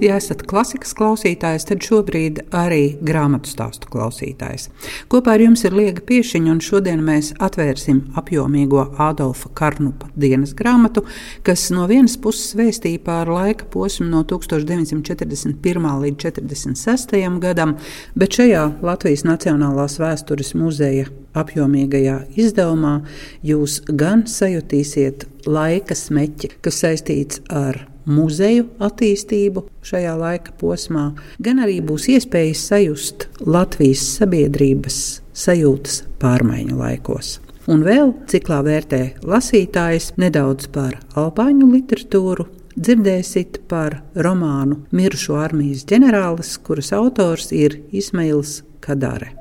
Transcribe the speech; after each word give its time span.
Ja 0.00 0.14
esat 0.16 0.46
klasikas 0.48 0.94
klausītājs, 0.96 1.66
tad 1.68 1.84
šobrīd 1.84 2.38
arī 2.56 2.94
grāmatu 3.04 3.50
stāstu 3.52 3.90
klausītājs. 3.92 4.70
Kopā 5.12 5.34
ar 5.36 5.44
jums 5.44 5.60
ir 5.68 5.76
Liega 5.76 6.00
Piešiņa, 6.08 6.54
un 6.54 6.62
šodien 6.64 7.02
mēs 7.04 7.34
atvērsim 7.36 7.98
apjomīgo 8.16 8.86
Adolfa 8.96 9.50
Karnupa 9.60 10.08
dienas 10.16 10.54
grāmatu, 10.56 11.04
kas 11.44 11.66
no 11.74 11.84
vienas 11.90 12.16
puses 12.16 12.56
vēstīja 12.56 13.02
par 13.04 13.28
laika 13.28 13.68
posmu 13.68 14.08
no 14.08 14.24
1941. 14.24 15.90
līdz 16.06 16.30
46. 16.30 17.20
gadam, 17.44 17.76
bet 18.16 18.40
šajā 18.40 18.64
Latvijas 18.80 19.28
Nacionālās 19.28 20.00
vēstures 20.00 20.54
muzeja 20.56 21.12
apjomīgajā 21.36 22.22
izdevumā 22.40 23.02
jūs 23.44 23.82
gan 23.84 24.24
sajutīsiet 24.24 25.28
laika 25.44 25.92
smeķi, 25.92 26.54
kas 26.64 26.84
saistīts 26.86 27.44
ar 27.52 27.89
muzeju 28.10 28.66
attīstību 28.82 29.64
šajā 29.86 30.14
laika 30.18 30.54
posmā, 30.60 31.10
gan 31.42 31.62
arī 31.64 31.80
būs 31.84 32.08
iespējas 32.14 32.66
sajust 32.72 33.28
Latvijas 33.46 34.04
sabiedrības 34.18 34.98
sajūtas 35.32 36.02
pārmaiņu 36.20 36.78
laikos. 36.80 37.38
Un 37.70 37.84
vēl 37.86 38.14
ciklā 38.30 38.62
vērtē 38.66 39.02
lasītājs 39.22 40.14
nedaudz 40.18 40.70
par 40.74 40.96
albāņu 41.18 41.68
literatūru, 41.70 42.48
dzirdēsiet 42.74 43.62
par 43.70 44.00
romānu 44.16 44.80
Mirušo 44.96 45.38
armijas 45.40 45.84
ģenerālis, 45.90 46.56
kuras 46.66 46.92
autors 46.96 47.50
ir 47.54 47.80
Ismails 47.92 48.60
Kadare. 48.84 49.34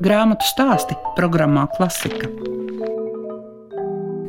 Grāmatu 0.00 0.48
stāsti 0.48 0.96
programmā 1.18 1.68
Klasika. 1.76 2.30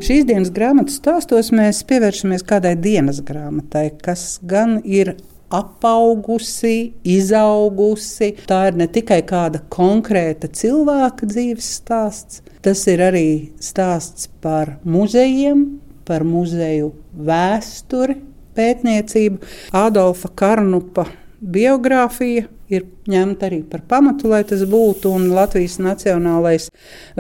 Šīs 0.02 0.24
dienas 0.26 0.50
grāmatas 0.50 0.96
stāstos 0.98 1.52
mēs 1.54 1.84
pievēršamies 1.86 2.42
kādai 2.50 2.72
dienas 2.74 3.20
grāmatai, 3.22 3.92
kas 4.02 4.40
gan 4.50 4.80
ir 4.82 5.12
apaugusi, 5.54 6.96
izaugusi. 7.06 8.32
Tā 8.50 8.64
ir 8.72 8.80
ne 8.82 8.88
tikai 8.90 9.20
kāda 9.30 9.62
konkrēta 9.70 10.50
cilvēka 10.58 11.30
dzīves 11.30 11.68
stāsts, 11.78 12.40
tas 12.66 12.82
ir 12.90 13.04
arī 13.12 13.28
stāsts 13.62 14.26
par 14.42 14.80
muzejiem, 14.90 15.68
par 16.10 16.26
muzeju 16.26 16.96
vēsturi, 17.14 18.18
pētniecību. 18.58 19.38
Adolfa 19.84 20.34
Karnupa 20.34 21.06
biogrāfija 21.42 22.48
ir 22.74 22.90
ņemta 23.12 23.52
arī 23.52 23.62
par 23.70 23.86
pamatu, 23.86 24.34
lai 24.34 24.42
tas 24.50 24.66
būtu. 24.66 25.14
Latvijas 25.30 25.78
Nacionālais 25.78 26.72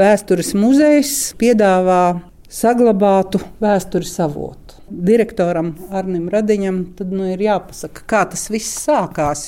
vēstures 0.02 0.56
muzejs 0.58 1.16
piedāvā 1.38 2.31
saglabātu 2.52 3.40
vēstures 3.64 4.14
avotu. 4.24 4.78
Direktoram 4.92 5.72
Arnim 5.96 6.28
Radiņam 6.32 6.82
tad, 6.98 7.14
nu, 7.16 7.26
ir 7.32 7.42
jāpasaka, 7.46 8.04
kā 8.08 8.26
tas 8.34 8.50
viss 8.52 8.84
sākās. 8.86 9.48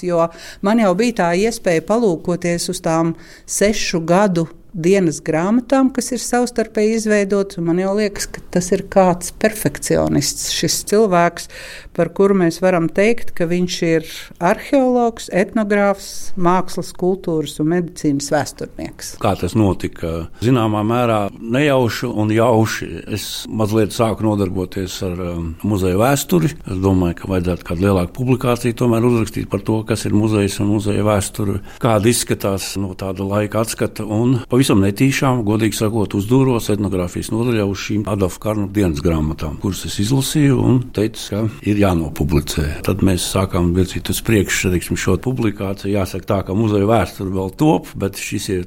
Man 0.64 0.80
jau 0.80 0.94
bija 0.95 1.20
tā 1.20 1.30
iespēja 1.44 1.84
palūkoties 1.90 2.70
uz 2.72 2.80
tām 2.84 3.16
sešu 3.44 4.04
gadu 4.08 4.48
dienas 4.74 5.22
grāmatām, 5.24 5.92
kas 5.94 6.12
ir 6.16 6.22
savstarpēji 6.22 6.98
izveidotas. 6.98 7.62
Man 7.64 7.82
liekas, 7.98 8.28
ka 8.30 8.42
tas 8.54 8.72
ir 8.74 8.86
kāds 8.92 9.34
perfekcionists, 9.42 10.52
šis 10.54 10.80
cilvēks, 10.90 11.50
par 11.94 12.10
kuru 12.16 12.38
mēs 12.42 12.60
varam 12.64 12.90
teikt, 12.90 13.34
ka 13.38 13.48
viņš 13.50 13.78
ir 13.86 14.08
arheologs, 14.44 15.30
etnogrāfs, 15.34 16.34
mākslas, 16.36 16.92
kultūras 16.98 17.60
un 17.62 17.70
medicīnas 17.74 18.32
vēsturnieks. 18.34 19.14
Kā 19.22 19.36
tas 19.40 19.56
notika? 19.58 20.28
Zināmā 20.44 20.84
mērā 20.88 21.20
nejauši 21.38 22.10
un 22.10 22.34
jauši. 22.34 22.90
Es 23.14 23.28
mazliet 23.50 23.94
sāku 23.95 24.26
nodarboties 24.26 24.98
ar 25.06 25.22
um, 25.28 25.52
muzeja 25.67 26.00
vēsturi. 26.02 26.54
Es 26.66 26.82
domāju, 26.82 27.20
ka 27.22 27.32
vajadzētu 27.32 27.70
kādu 27.70 27.88
lielāku 27.88 28.16
publikāciju 28.17 28.78
tomēr 28.80 29.06
uzrakstīt 29.08 29.50
par 29.52 29.64
to, 29.66 29.80
kas 29.88 30.08
ir 30.10 30.17
muzejs 30.17 30.60
un 30.64 30.73
muzeja 30.73 31.06
vēsture, 31.06 31.60
kāda 31.83 32.10
izskatās 32.10 32.73
no 32.82 32.94
tāda 32.98 33.28
laika 33.28 33.62
atskata. 33.64 34.06
Un 34.08 34.39
pavisam 34.64 34.80
netīšām, 34.80 35.42
godīgi 35.44 35.76
sakot, 35.76 36.14
uzdūros 36.16 36.70
etnogrāfijas 36.72 37.34
nodaļā 37.34 37.66
uz 37.68 37.82
šīm 37.84 38.06
Adolfa 38.08 38.40
Karnu 38.46 38.70
dienas 38.72 39.02
grāmatām, 39.04 39.58
kuras 39.60 39.82
es 39.90 39.98
izlasīju 40.00 40.60
un 40.64 40.78
teicu, 40.96 41.24
ka 41.34 41.42
ir 41.68 41.82
jānopublicē. 41.82 42.80
Tad 42.88 43.04
mēs 43.04 43.26
sākām 43.34 43.74
virzīt 43.76 44.08
uz 44.14 44.22
priekšu 44.24 44.72
šo 44.96 45.18
publikāciju. 45.20 45.92
Jāsaka 45.98 46.30
tā, 46.30 46.38
ka 46.48 46.56
muzeja 46.56 46.88
vēsture 46.88 47.34
vēl 47.36 47.52
top, 47.60 47.90
bet 48.00 48.16
šis 48.16 48.48
ir 48.54 48.64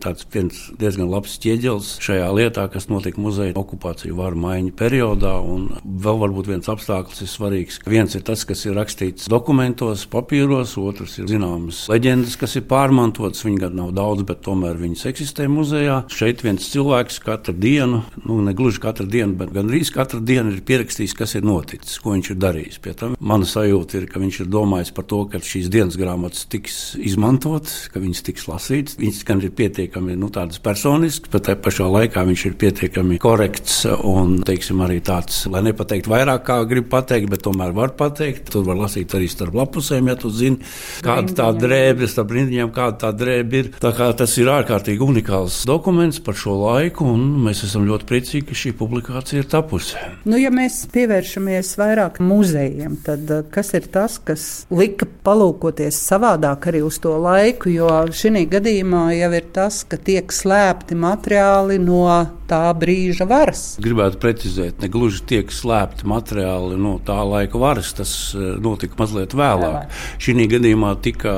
diezgan 0.77 1.09
labs 1.09 1.39
ķieģelis 1.41 1.95
šajā 2.05 2.29
lietā, 2.37 2.67
kas 2.69 2.91
notika 2.93 3.25
muzeja 3.25 3.57
okupāciju 3.57 4.19
varu 4.21 4.43
maiņu 4.45 4.75
periodā. 4.77 5.33
Un 5.41 5.81
vēl 5.81 6.21
varbūt 6.27 6.53
viens 6.53 6.69
apstākļus 6.69 7.25
ir 7.25 7.33
svarīgs. 7.33 7.81
Viens 7.89 8.19
ir 8.21 8.27
tas, 8.29 8.45
kas 8.45 8.67
ir 8.69 8.77
rakstīts 8.77 9.33
dokumentos, 9.33 10.05
papīros, 10.13 10.77
otrs 10.77 11.17
ir 11.23 11.33
zināmas 11.33 11.87
leģendas, 11.89 12.37
kas 12.37 12.61
ir 12.61 12.69
pārmantotas. 12.69 13.47
Viņi 13.49 13.65
gan 13.65 13.81
nav 13.81 13.97
daudz, 13.97 14.29
bet 14.29 14.45
tomēr 14.45 14.77
viņas 14.83 15.09
eksistē 15.15 15.49
muzejā 15.49 15.86
muzejā. 15.87 16.05
Šeit 16.11 16.43
viens 16.45 16.67
cilvēks 16.73 17.21
katru 17.23 17.55
dienu, 17.55 18.03
nu, 18.25 18.41
ne 18.43 18.53
gluži 18.57 18.81
katru 18.81 19.07
dienu, 19.07 19.37
bet 19.37 19.53
gandrīz 19.55 19.93
katru 19.95 20.21
dienu 20.21 20.53
ir 20.53 20.63
pierakstījis, 20.67 21.15
kas 21.17 21.37
ir 21.37 21.45
noticis, 21.47 21.99
ko 22.01 22.15
viņš 22.15 22.31
ir 22.33 22.39
darījis. 22.41 22.79
Pie 22.83 22.95
tam 22.95 23.17
mana 23.21 23.47
sajūta 23.47 24.01
ir, 24.01 24.07
ka 24.11 24.21
viņš 24.21 24.41
ir 24.43 24.51
domājis 24.51 24.93
par 24.95 25.07
to, 25.07 25.25
ka 25.31 25.41
šīs 25.41 25.71
dienas 25.73 25.99
grāmatas 25.99 26.47
tiks 26.51 26.97
izmantotas, 26.99 27.89
ka 27.93 28.01
viņas 28.03 28.25
tiks 28.27 28.47
lasītas. 28.49 28.99
Viņas 29.01 29.23
gan 29.27 29.43
ir 29.43 29.55
pietiekami 29.57 30.17
nu, 30.19 30.31
personiskas, 30.63 31.31
bet 31.33 31.47
tajā 31.49 31.61
pašā 31.63 31.89
laikā 31.91 32.25
viņš 32.27 32.47
ir 32.51 32.59
pietiekami 32.61 33.21
korekts 33.23 33.85
un 33.87 34.41
teiksim, 34.47 34.83
arī 34.85 35.01
tāds, 35.05 35.45
lai 35.51 35.63
nepateikt 35.67 36.11
vairāk, 36.11 36.47
kā 36.47 36.59
grib 36.69 36.91
pateikt, 36.93 37.31
bet 37.33 37.45
tomēr 37.47 37.75
var 37.77 37.95
pateikt. 37.99 38.51
Tur 38.53 38.67
var 38.67 38.81
lasīt 38.81 39.15
arī 39.17 39.29
starp 39.31 39.57
lapusēm, 39.57 40.11
ja 40.11 40.17
tu 40.19 40.31
zini, 40.35 40.61
kāda 41.05 41.37
tā 41.37 41.51
drēbe, 41.57 42.09
starp 42.11 42.35
rindiņām, 42.37 42.73
kāda 42.75 42.99
tā 43.07 43.13
drēbe 43.17 43.63
ir. 43.63 43.73
Tā 43.83 43.93
kā 43.97 44.11
tas 44.17 44.35
ir 44.41 44.51
ārkārtīgi 44.53 45.05
unikāls 45.05 45.65
dokuments 45.77 46.21
par 46.25 46.37
šo 46.39 46.55
laiku, 46.63 47.05
un 47.13 47.25
mēs 47.45 47.65
esam 47.67 47.85
ļoti 47.89 48.09
priecīgi, 48.09 48.45
ka 48.49 48.57
šī 48.57 48.73
publikācija 48.79 49.43
ir 49.43 49.49
tapusi. 49.51 49.99
Nu, 50.29 50.39
ja 50.41 50.51
mēs 50.55 50.85
pievēršamies 50.95 51.75
vairāk 51.81 52.21
muzejiem, 52.25 52.97
tad 53.05 53.29
eh, 53.33 53.45
kas 53.53 53.75
ir 53.77 53.89
tas, 53.93 54.19
kas 54.25 54.47
lika 54.73 55.09
palūkoties 55.27 55.99
savādāk 56.09 56.71
arī 56.71 56.83
uz 56.87 57.01
to 57.03 57.13
laiku? 57.21 57.73
Jo 57.75 57.91
šī 58.09 58.47
gadījumā 58.53 59.05
jau 59.19 59.31
ir 59.37 59.53
tas, 59.55 59.83
ka 59.89 59.99
tiek 60.01 60.33
slēpti 60.33 60.97
materiāli 60.99 61.79
no 61.83 62.07
tā 62.47 62.63
brīža 62.79 63.27
varas. 63.29 63.63
Gribētu 63.83 64.21
precizēt, 64.23 64.81
ne 64.83 64.91
gluži 64.93 65.25
tiek 65.29 65.53
slēpti 65.53 66.07
materiāli 66.09 66.79
no 66.81 66.97
tā 67.05 67.19
laika 67.27 67.61
varas, 67.61 67.93
tas 67.99 68.15
eh, 68.33 68.57
notika 68.63 68.99
mazliet 69.03 69.37
vēlāk. 69.37 69.93
Šī 70.23 70.49
gadījumā 70.57 70.95
tika 71.05 71.37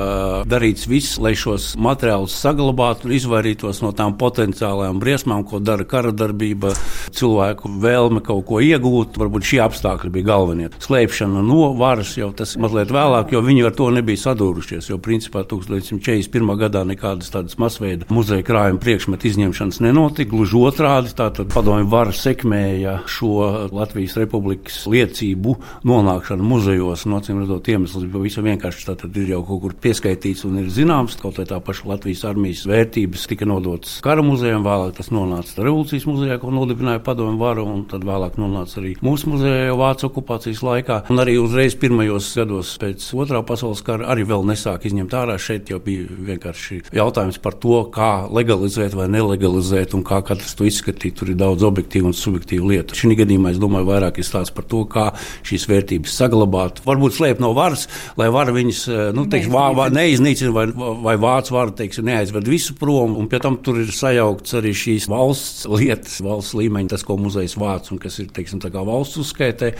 darīts 0.49 0.87
viss, 0.89 1.17
lai 1.21 1.33
šos 1.37 1.73
materiālus 1.81 2.37
saglabātu 2.39 3.09
un 3.09 3.15
izvairītos 3.17 3.81
no 3.83 3.91
tām 3.95 4.15
potenciālajām 4.29 4.99
briesmām, 5.01 5.43
ko 5.47 5.59
dara 5.63 5.85
kara 5.89 6.13
darbība, 6.13 6.73
cilvēku 7.15 7.71
vēlme 7.81 8.21
kaut 8.25 8.45
ko 8.49 8.61
iegūt. 8.63 9.17
Varbūt 9.19 9.47
šie 9.49 9.61
apstākļi 9.65 10.11
bija 10.13 10.29
galvenie. 10.31 10.69
Slēpšana 10.83 11.43
no 11.45 11.71
varas 11.79 12.15
jau 12.17 12.29
tas 12.35 12.55
mazliet 12.61 12.93
vēlāk, 12.93 13.33
jo 13.33 13.41
viņi 13.45 13.65
ar 13.67 13.75
to 13.77 13.89
nebija 13.93 14.21
sadūrušies. 14.21 14.91
Jo 14.91 14.99
principā 15.01 15.43
1941. 15.49 16.53
gadā 16.59 16.85
nekādas 16.87 17.31
tādas 17.33 17.57
masveida 17.61 18.07
muzeja 18.13 18.45
krājuma 18.45 18.81
priekšmetu 18.83 19.31
izņemšanas 19.31 19.81
nenotika. 19.85 20.29
Gluži 20.29 20.59
otrādi, 20.61 21.13
tātad 21.17 21.49
padomju 21.53 21.89
vara 21.89 22.13
sekmēja 22.15 22.99
šo 23.09 23.69
Latvijas 23.73 24.17
republikas 24.19 24.83
liecību 24.89 25.55
nonākšanu 25.89 26.45
muzejos. 26.45 27.07
No 27.09 27.21
acīm 27.21 27.41
redzot, 27.43 27.71
iemesls 27.71 28.05
bija 28.05 28.17
pavisam 28.19 28.47
vienkārši. 28.49 28.85
Tātad 28.91 29.17
ir 29.19 29.33
jau 29.33 29.41
kaut 29.47 29.63
kur 29.63 29.77
pieskaitīts 29.87 30.45
un 30.47 30.61
ir 30.61 30.69
zināms, 30.73 31.17
kaut 31.19 31.41
vai 31.41 31.47
tā 31.49 31.59
paša 31.63 31.89
Latvijas 31.93 32.25
armijas 32.29 32.65
vērtības 32.69 33.27
tika 33.29 33.47
nodotas 33.49 33.97
kara 34.05 34.18
kara 34.19 34.27
muzejam, 34.27 34.63
vēlāk 34.65 34.97
tas 34.97 35.09
nonāca 35.15 35.63
revolūcijas 35.63 36.05
muzejā, 36.09 36.35
ko 36.41 36.51
nodibināja 36.51 36.99
padomu 37.03 37.39
varu, 37.39 37.63
un 37.71 37.85
tad 37.87 38.03
vēlāk 38.03 38.35
nonāca 38.35 38.81
arī 38.81 38.97
mūsu 39.05 39.29
muzejā 39.31 39.75
Vācu 39.79 40.09
okupācijas 40.09 40.59
laikā. 40.65 40.97
Un 41.13 41.21
arī 41.23 41.37
uzreiz 41.39 41.77
pirmajos 41.79 42.27
gados 42.35 42.73
pēc 42.81 43.05
otrā 43.15 43.39
pasaules 43.47 43.79
kara 43.85 44.09
arī 44.11 44.25
vēl 44.27 44.43
nesāk 44.49 44.89
izņemt 44.89 45.15
ārā. 45.15 45.37
Šeit 45.39 45.71
jau 45.71 45.79
bija 45.83 46.03
vienkārši 46.09 46.81
jautājums 46.97 47.39
par 47.39 47.55
to, 47.63 47.77
kā 47.95 48.09
legalizēt 48.27 48.97
vai 48.97 49.07
nelegalizēt, 49.13 49.95
un 49.95 50.03
kā 50.03 50.19
katrs 50.27 50.57
to 50.59 50.67
izskatīt. 50.67 51.15
Tur 51.15 51.31
ir 51.31 51.39
daudz 51.39 51.63
objektīvu 51.69 52.11
un 52.11 52.17
subjektīvu 52.17 52.73
lietu. 52.73 52.99
Šī 52.99 53.15
gadījumā 53.21 53.53
es 53.53 53.61
domāju, 53.61 53.87
vairāk 53.87 54.19
ir 54.19 54.27
stāsts 54.27 54.55
par 54.55 54.67
to, 54.67 54.83
kā 54.89 55.07
šīs 55.47 55.69
vērtības 55.71 56.17
saglabāt. 56.19 56.83
Varbūt 56.83 57.15
slēpt 57.21 57.43
no 57.45 57.53
varas, 57.55 57.87
lai 58.19 58.27
vara 58.35 58.51
viņas 58.55 58.83
eh, 58.89 59.01
nu, 59.15 59.29
teikšu, 59.31 59.53
vā, 59.55 59.69
vā, 59.79 59.87
neiznīcina 59.95 60.51
vai, 60.55 60.67
vai 61.07 61.15
vācu 61.21 61.55
vara 61.55 61.77
teikšu, 61.79 62.03
neaizved 62.09 62.51
visu 62.51 62.75
prom, 62.79 63.15
un 63.19 63.31
pie 63.31 63.39
tam 63.43 63.61
tur 63.63 63.79
ir 63.79 63.87
saistīts 63.93 64.08
sajaukts 64.09 64.55
arī 64.57 64.73
šīs 64.75 65.07
valsts 65.09 65.65
lietas, 65.69 66.19
valsts 66.25 66.55
līmeņa, 66.57 66.93
tas, 66.93 67.05
ko 67.05 67.17
muzejs 67.21 67.55
vāc 67.59 67.89
un 67.93 68.01
kas 68.01 68.19
ir 68.21 68.29
teiksim, 68.33 68.61
valsts 68.61 69.19
uzskaitē. 69.21 69.71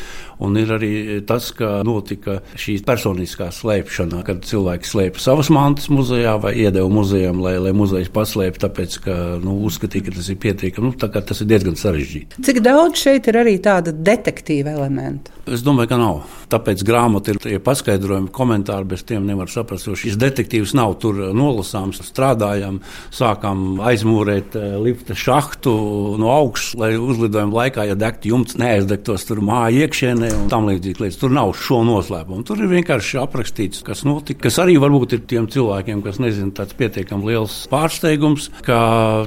Un 0.46 0.58
ir 0.60 0.72
arī 0.76 0.92
tas, 1.28 1.50
ka 1.56 1.80
notika 1.88 2.40
šī 2.60 2.80
personiskā 2.86 3.50
slēpšana, 3.56 4.24
kad 4.28 4.44
cilvēki 4.48 4.90
slēpa 4.90 5.24
savas 5.24 5.52
mantas 5.54 5.90
muzejā 5.94 6.36
vai 6.42 6.56
iedeva 6.64 6.90
muzejam, 6.94 7.42
lai, 7.44 7.58
lai 7.62 7.74
muzejs 7.76 8.12
paslēptu, 8.14 8.64
tāpēc 8.66 9.00
ka 9.06 9.18
nu, 9.44 9.60
uzskatīja, 9.70 10.10
ka 10.10 10.18
tas 10.20 10.30
ir 10.32 10.40
pietiekami. 10.44 10.90
Nu, 10.90 11.10
tas 11.20 11.44
ir 11.44 11.50
diezgan 11.50 11.80
sarežģīti. 11.80 12.44
Cik 12.46 12.62
daudz 12.66 13.02
šeit 13.04 13.30
ir 13.32 13.42
arī 13.42 13.58
tāda 13.64 13.94
detektīva 13.94 14.76
elementa? 14.78 15.34
Es 15.50 15.66
domāju, 15.66 15.94
ka 15.94 16.00
nav. 16.00 16.39
Tāpēc 16.50 16.82
grāmatā 16.82 17.36
ir 17.36 17.40
tie 17.44 17.58
paskaidrojumi, 17.62 18.32
komentāri, 18.34 18.88
bez 18.90 19.04
tiem 19.06 19.28
nevar 19.28 19.52
saprast, 19.54 19.86
jo 19.86 19.94
šis 20.00 20.18
detektīvs 20.18 20.74
nav 20.78 20.96
tur 21.02 21.20
nolasāms. 21.38 22.00
Strādājam, 22.08 22.80
sākām 23.14 23.82
aizmūrēt 23.86 24.58
eh, 24.58 24.78
lifta 24.82 25.14
šahtu 25.14 25.74
no 26.18 26.32
augšas, 26.34 26.74
lai 26.80 26.92
uzlidojuma 26.98 27.60
laikā, 27.60 27.86
ja 27.92 27.98
degtu 28.00 28.32
jumts, 28.32 28.58
neaizdegtos 28.58 29.28
tur 29.30 29.44
māja 29.46 29.86
iekšienē 29.86 30.32
un 30.40 30.48
tam 30.50 30.66
līdzīgi 30.72 31.06
lietas. 31.06 31.20
Tur 31.22 31.36
nav 31.38 31.54
šo 31.60 31.84
noslēpumu. 31.86 32.42
Tur 32.48 32.64
ir 32.64 32.72
vienkārši 32.72 33.22
aprakstīts, 33.22 33.84
kas 33.86 34.02
notika, 34.08 34.48
kas 34.48 34.58
arī 34.64 34.80
varbūt 34.82 35.20
ir 35.20 35.24
tiem 35.30 35.46
cilvēkiem, 35.54 36.02
kas 36.06 36.18
nezina, 36.24 36.56
tāds 36.58 36.74
pietiekami 36.80 37.30
liels 37.30 37.60
pārsteigums, 37.70 38.50
ka 38.66 38.80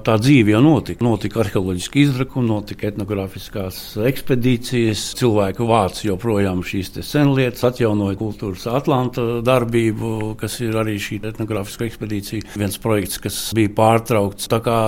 tā 0.02 0.18
dzīve 0.18 0.56
jau 0.56 0.64
notika. 0.64 1.06
Notika 1.06 1.44
arheoloģiski 1.44 2.02
izrakumi, 2.08 2.50
notika 2.50 2.90
etnogrāfiskās 2.90 3.80
ekspedīcijas, 4.10 5.06
cilvēku 5.22 5.70
vācu 5.70 6.10
joprojām 6.10 6.66
šīs 6.66 6.92
senlietas, 7.12 7.64
atjaunojot 7.66 8.18
kultūras 8.20 8.66
Atlanta 8.70 9.40
darbību, 9.44 10.34
kas 10.40 10.58
ir 10.64 10.76
arī 10.80 10.96
šī 11.02 11.20
etnogrāfiskā 11.32 11.86
ekspedīcija. 11.88 12.54
Viens 12.58 12.78
projekts, 12.82 13.20
kas 13.22 13.38
bija 13.56 13.72
pārtraukts, 13.76 14.48
tā 14.50 14.60
kā 14.64 14.78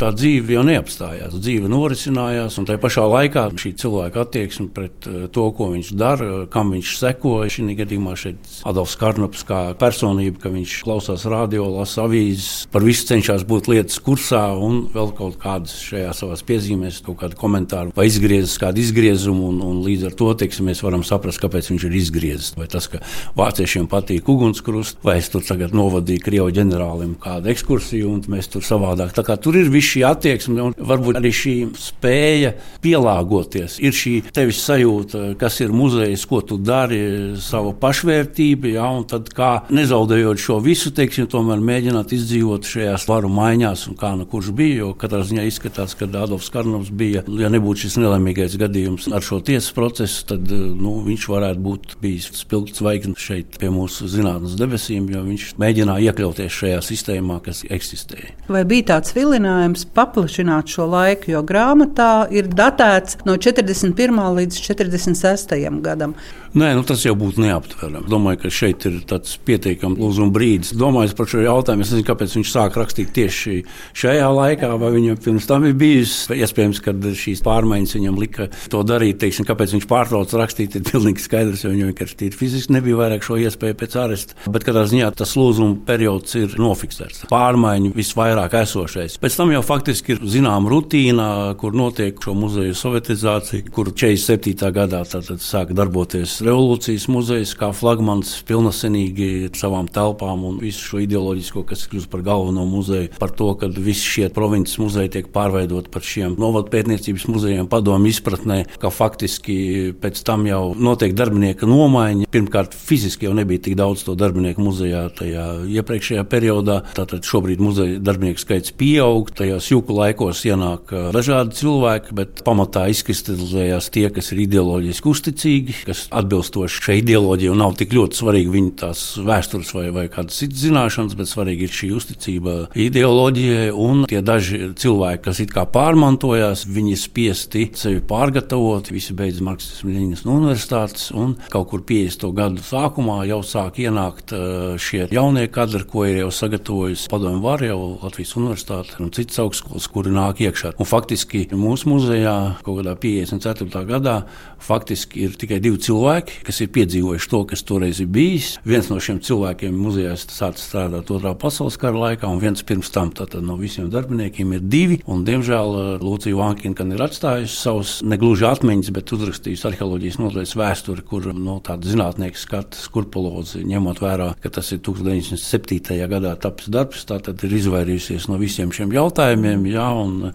tā 0.00 0.12
dzīve 0.16 0.56
jau 0.56 0.64
neapstājās. 0.66 1.36
Dzīve 1.42 1.70
norisinājās, 1.72 2.58
un 2.60 2.68
tajā 2.68 2.82
pašā 2.82 3.06
laikā 3.08 3.46
šī 3.58 3.74
cilvēka 3.82 4.24
attieksme 4.26 4.68
pret 4.74 5.08
eh, 5.10 5.26
to, 5.32 5.48
ko 5.56 5.70
viņš 5.74 5.92
dara, 5.98 6.30
kam 6.52 6.72
viņš 6.76 6.94
seko. 7.00 7.34
Šī 7.52 7.76
gadījumā 7.78 8.14
šeit 8.18 8.60
Adolfs 8.68 8.96
Karnaps 9.00 9.44
kā 9.48 9.60
personība, 9.78 10.44
ka 10.44 10.52
viņš 10.52 10.76
klausās 10.86 11.26
radio, 11.30 11.66
lasa 11.72 12.06
avīzes, 12.06 12.66
par 12.72 12.84
visu 12.86 13.06
cenšas 13.08 13.46
būt 13.48 13.70
lietas 13.72 13.98
kursā 14.02 14.44
un 14.58 14.86
vēl 14.92 15.12
kaut 15.18 15.38
kādas 15.42 15.74
šajā 15.88 16.12
savās 16.16 16.44
piezīmēs, 16.46 17.02
kaut 17.06 17.20
kādu 17.22 17.38
komentāru 17.40 17.94
vai 17.96 18.06
izgriezis 18.08 18.58
kādu 18.60 18.82
izgriezumu, 18.82 19.50
un, 19.52 19.60
un 19.66 19.80
līdz 19.84 20.10
ar 20.10 20.16
to 20.18 20.30
teiksim, 20.42 20.68
mēs 20.70 20.82
varam 20.84 21.04
saprast, 21.06 21.40
kāpēc 21.42 21.71
viņš 21.72 21.86
ir 21.88 21.96
izgriezis. 21.98 22.52
Vai 22.58 22.68
tas, 22.70 22.88
ka 22.92 23.02
vāciešiem 23.38 23.88
patīk 23.90 24.28
ugunskrusts, 24.28 25.00
vai 25.04 25.18
es 25.20 25.30
tur 25.32 25.44
tagad 25.46 25.74
novadīju 25.76 26.24
Krievu 26.26 26.52
ģenerālim 26.54 27.16
kādu 27.22 27.52
ekskursiju, 27.52 28.12
un 28.12 28.22
mēs 28.32 28.50
tur 28.52 28.64
savādāk. 28.66 29.14
Tā 29.16 29.24
kā 29.26 29.36
tur 29.40 29.58
ir 29.58 29.72
viss 29.72 29.94
šī 29.94 30.04
attieksme, 30.08 30.58
un 30.68 30.76
varbūt 30.78 31.18
arī 31.20 31.32
šī 31.34 31.54
spēja 31.80 32.54
pielāgoties. 32.84 33.78
Ir 33.82 33.96
šī 33.96 34.14
tevis 34.34 34.62
sajūta, 34.66 35.32
kas 35.40 35.60
ir 35.64 35.74
muzejs, 35.74 36.26
ko 36.28 36.42
tu 36.46 36.58
dari, 36.60 37.00
savu 37.42 37.72
pašvērtību, 37.80 38.72
ja, 38.76 38.86
un 38.92 39.06
tad 39.08 39.30
kā 39.34 39.52
nezaudējot 39.72 40.40
šo 40.42 40.58
visu, 40.64 40.92
teiksim, 40.94 41.28
tomēr 41.30 41.62
mēģināt 41.62 42.14
izdzīvot 42.16 42.68
šajās 42.68 43.06
varu 43.10 43.30
maiņās, 43.32 43.86
un 43.90 43.98
kā 44.00 44.12
nu 44.18 44.26
kurš 44.28 44.52
bija, 44.56 44.82
jo 44.82 44.92
katrā 44.98 45.22
ziņā 45.26 45.46
izskatās, 45.48 45.96
ka 45.98 46.08
Adolfs 46.22 46.50
Karnovs 46.52 46.92
bija, 46.94 47.24
ja 47.40 47.50
nebūtu 47.52 47.86
šis 47.86 47.98
nelaimīgais 48.02 48.56
gadījums 48.60 49.08
ar 49.12 49.24
šo 49.24 49.40
tiesas 49.44 49.72
procesu, 49.76 50.26
tad 50.32 50.50
nu, 50.52 50.98
viņš 51.06 51.28
varētu 51.32 51.61
būt 51.64 51.96
bijis 52.02 52.28
spilgts 52.36 52.82
zvaigznes 52.82 53.22
šeit 53.22 53.58
pie 53.60 53.70
mūsu 53.72 54.08
zinātnes 54.10 54.56
debesīm, 54.60 55.08
jo 55.12 55.22
viņš 55.26 55.46
mēģināja 55.62 56.12
iekļauties 56.12 56.58
šajā 56.58 56.82
sistēmā, 56.86 57.38
kas 57.46 57.64
eksistēja. 57.72 58.34
Vai 58.52 58.64
bija 58.68 58.90
tāds 58.94 59.14
vilinājums 59.16 59.86
paplašināt 59.96 60.74
šo 60.74 60.88
laiku, 60.92 61.32
jo 61.36 61.42
grāmatā 61.46 62.12
ir 62.34 62.50
datēts 62.52 63.22
no 63.28 63.38
41. 63.40 64.22
līdz 64.38 64.62
46. 64.66 65.58
gadam? 65.82 66.16
Nē, 66.52 66.74
nu, 66.76 66.82
tas 66.84 67.00
jau 67.00 67.14
būtu 67.16 67.40
neaptverami. 67.40 68.10
Domāju, 68.12 68.42
ka 68.42 68.50
šeit 68.52 68.84
ir 68.84 68.98
tāds 69.08 69.38
pietiekams 69.40 69.96
lūzuma 69.96 70.34
brīdis. 70.34 70.74
Domājot 70.76 71.14
par 71.16 71.30
šo 71.32 71.40
jautājumu, 71.40 71.80
es 71.80 71.92
nezinu, 71.94 72.04
kāpēc 72.10 72.34
viņš 72.36 72.50
sāk 72.52 72.76
rakstīt 72.76 73.14
tieši 73.16 73.62
šajā 73.96 74.26
laikā, 74.36 74.68
vai 74.82 74.90
viņam 74.92 75.16
pirms 75.24 75.48
tam 75.48 75.64
ir 75.64 75.72
bijis. 75.80 76.12
Iespējams, 76.28 76.82
ka 76.84 76.92
šīs 76.92 77.40
pārmaiņas 77.46 77.96
viņam 77.96 78.20
lika 78.20 78.50
to 78.68 78.82
darīt. 78.84 79.16
Teiksim, 79.22 79.46
kāpēc 79.48 79.72
viņš 79.78 79.86
pārtrauca 79.88 80.42
rakstīt, 80.42 80.76
ir 80.76 80.84
pilnīgi 80.90 81.24
skaidrs, 81.24 81.51
jo 81.60 81.72
viņam 81.72 81.90
vienkārši 81.92 82.30
fiziski 82.38 82.72
nebija 82.72 82.98
vairāk 83.02 83.26
šo 83.26 83.36
iespēju 83.42 83.76
pēc 83.78 83.96
aresta. 84.00 84.36
Bet 84.52 84.64
katrā 84.66 84.86
ziņā 84.88 85.10
tas 85.18 85.34
lūzuma 85.36 85.76
periods 85.86 86.36
ir 86.40 86.56
nofiksēts. 86.60 87.26
Pārmaiņu 87.30 87.92
visvairāk 87.96 88.56
esošais. 88.62 89.18
Pēc 89.22 89.36
tam 89.38 89.52
jau 89.54 89.62
faktiski 89.66 90.16
ir 90.16 90.22
zināma 90.32 90.70
rutīna, 90.72 91.28
kur 91.60 91.76
notiek 91.76 92.18
šo 92.22 92.34
muzeju 92.38 92.76
sovietizācija, 92.78 93.68
kur 93.74 93.92
47. 93.92 94.72
gadā 94.74 95.02
sāk 95.06 95.74
darboties 95.76 96.38
revolūcijas 96.44 97.08
muzejs 97.12 97.54
kā 97.58 97.72
flagmans 97.76 98.34
pilnasenīgi 98.48 99.30
ar 99.50 99.58
savām 99.58 99.88
telpām 99.92 100.46
un 100.48 100.58
visu 100.62 100.84
šo 100.88 101.02
ideoloģisko, 101.04 101.64
kas 101.68 101.86
kļūst 101.90 102.10
par 102.12 102.24
galveno 102.26 102.64
muzeju, 102.68 103.12
par 103.20 103.34
to, 103.36 103.52
ka 103.58 103.68
visi 103.72 104.06
šie 104.16 104.30
provinces 104.34 104.78
muzeji 104.82 105.14
tiek 105.16 105.30
pārveidot 105.34 105.90
par 105.92 106.04
šiem 106.06 106.36
novadu 106.40 106.72
pētniecības 106.72 107.28
muzejiem 107.30 107.68
padomu 107.70 108.10
izpratnē, 108.10 108.62
ka 108.82 108.92
faktiski 108.92 109.92
pēc 110.02 110.22
tam 110.26 110.46
jau 110.48 110.62
notiek 110.78 111.14
darbinieka 111.42 111.66
nomaiņa. 111.66 112.28
Pirmkārt, 112.32 112.74
fiziski 112.74 113.26
jau 113.26 113.34
nebija 113.34 113.60
tik 113.66 113.74
daudz 113.76 114.04
to 114.06 114.14
darbinieku 114.14 114.62
muzejā 114.62 115.08
tajā 115.16 115.46
iepriekšējā 115.68 116.22
periodā. 116.30 116.82
Tātad 116.94 117.26
šobrīd 117.26 117.60
muzeja 117.62 117.98
darbinieku 118.00 118.40
skaits 118.40 118.72
pieaug, 118.78 119.30
tajos 119.34 119.68
jūku 119.72 119.96
laikos 119.96 120.44
ienāk 120.46 120.92
dažādi 121.12 121.56
cilvēki, 121.58 122.14
bet 122.14 122.42
pamatā 122.46 122.86
izkristalizējās 122.92 123.90
tie, 123.92 124.08
kas 124.14 124.32
ir 124.32 124.44
ideoloģiski 124.46 125.10
uzticīgi, 125.12 125.76
kas 125.88 126.06
atbilstoši 126.14 126.84
šai 126.86 126.98
ideoloģijai. 127.02 127.58
Nav 127.62 127.76
tik 127.80 127.96
ļoti 127.96 128.22
svarīgi 128.22 128.54
viņa 128.54 128.72
tās 128.84 129.04
vēstures 129.22 129.74
vai, 129.76 129.88
vai 129.94 130.06
kādas 130.12 130.38
citas 130.40 130.62
zināšanas, 130.62 131.18
bet 131.18 131.30
svarīgi 131.30 131.68
ir 131.68 131.76
šī 131.80 131.90
uzticība 131.98 132.56
ideoloģijai. 132.86 133.68
Un 133.82 134.06
tie 134.10 134.22
daži 134.24 134.72
cilvēki, 134.78 135.24
kas 135.26 135.42
it 135.44 135.52
kā 135.54 135.66
pārmantojās, 135.68 136.64
viņi 136.70 136.96
spiesti 137.00 137.68
sevi 137.78 138.00
pārgatavot. 138.08 138.92
Visi 138.92 139.14
beidz 139.16 139.42
Marksismu 139.44 139.92
Ļeņas 139.92 140.24
universitātes 140.28 141.10
un 141.16 141.31
kaut 141.52 141.70
kur 141.72 141.84
50. 141.88 142.28
gadu 142.36 142.64
sākumā 142.66 143.22
jau 143.30 143.40
sāk 143.46 143.80
ienākt 143.82 144.34
šie 144.82 145.06
jaunie 145.14 145.46
kadri, 145.52 145.84
ko 145.88 146.04
ir 146.08 146.22
jau 146.22 146.30
sagatavojusi 146.42 147.08
padomju 147.12 147.42
vara, 147.44 147.70
jau 147.72 147.80
Latvijas 148.02 148.36
universitāte 148.38 149.00
un 149.02 149.12
citas 149.14 149.40
augstskolas, 149.42 149.88
kuri 149.92 150.12
nāk 150.14 150.44
iekšā. 150.44 150.74
Un 150.76 150.88
faktiski 150.88 151.46
mūsu 151.52 151.90
muzejā 151.92 152.36
kaut 152.62 152.82
kādā 152.82 152.96
54. 153.00 153.84
gadā 153.88 154.16
faktiski 154.62 155.24
ir 155.26 155.36
tikai 155.38 155.58
divi 155.62 155.80
cilvēki 155.82 156.42
kas 156.46 156.60
ir 156.62 156.70
piedzīvojuši 156.74 157.30
to, 157.30 157.40
kas 157.50 157.62
toreiz 157.66 158.00
ir 158.02 158.08
bijis. 158.12 158.56
Viens 158.68 158.88
no 158.90 158.98
šiem 159.02 159.20
cilvēkiem 159.24 159.76
muzejā 159.78 160.14
sācis 160.20 160.66
strādāt 160.68 161.10
Otrā 161.12 161.34
pasaules 161.38 161.78
kara 161.80 161.98
laikā, 161.98 162.28
un 162.28 162.40
viens 162.42 162.62
pirms 162.66 162.90
tam 162.92 163.12
no 163.42 163.56
visiem 163.60 163.90
darbiniekiem 163.92 164.52
ir 164.56 164.64
divi. 164.72 164.98
Un, 165.10 165.24
diemžēl 165.26 165.76
uh, 165.76 165.88
Lūcija 166.02 166.36
Vankina 166.38 166.86
ir 166.94 167.04
atstājusi 167.04 167.56
savus 167.56 167.94
negluži 168.06 168.46
atmiņas, 168.48 168.92
bet 168.94 169.12
uzrakstījusi 169.14 169.68
arheoloģijas 169.70 170.18
nodaļas 170.22 170.54
vēsturi, 170.58 171.06
kur 171.12 171.28
no 171.36 171.58
tāda 171.64 171.90
zinātnieka 171.92 172.40
skata 172.40 172.78
skurpulozi, 172.80 173.62
ņemot 173.68 174.00
vērā, 174.00 174.30
ka 174.40 174.52
tas 174.56 174.70
ir 174.72 174.80
1907. 174.84 175.98
gadā 176.08 176.32
tapis 176.40 176.70
darbs, 176.72 177.04
tātad 177.08 177.42
ir 177.44 177.52
izvairījusies 177.58 178.30
no 178.30 178.38
visiem 178.40 178.72
šiem 178.72 178.94
jautājumiem. 178.96 179.66
Jā, 179.68 179.88
un, 180.00 180.32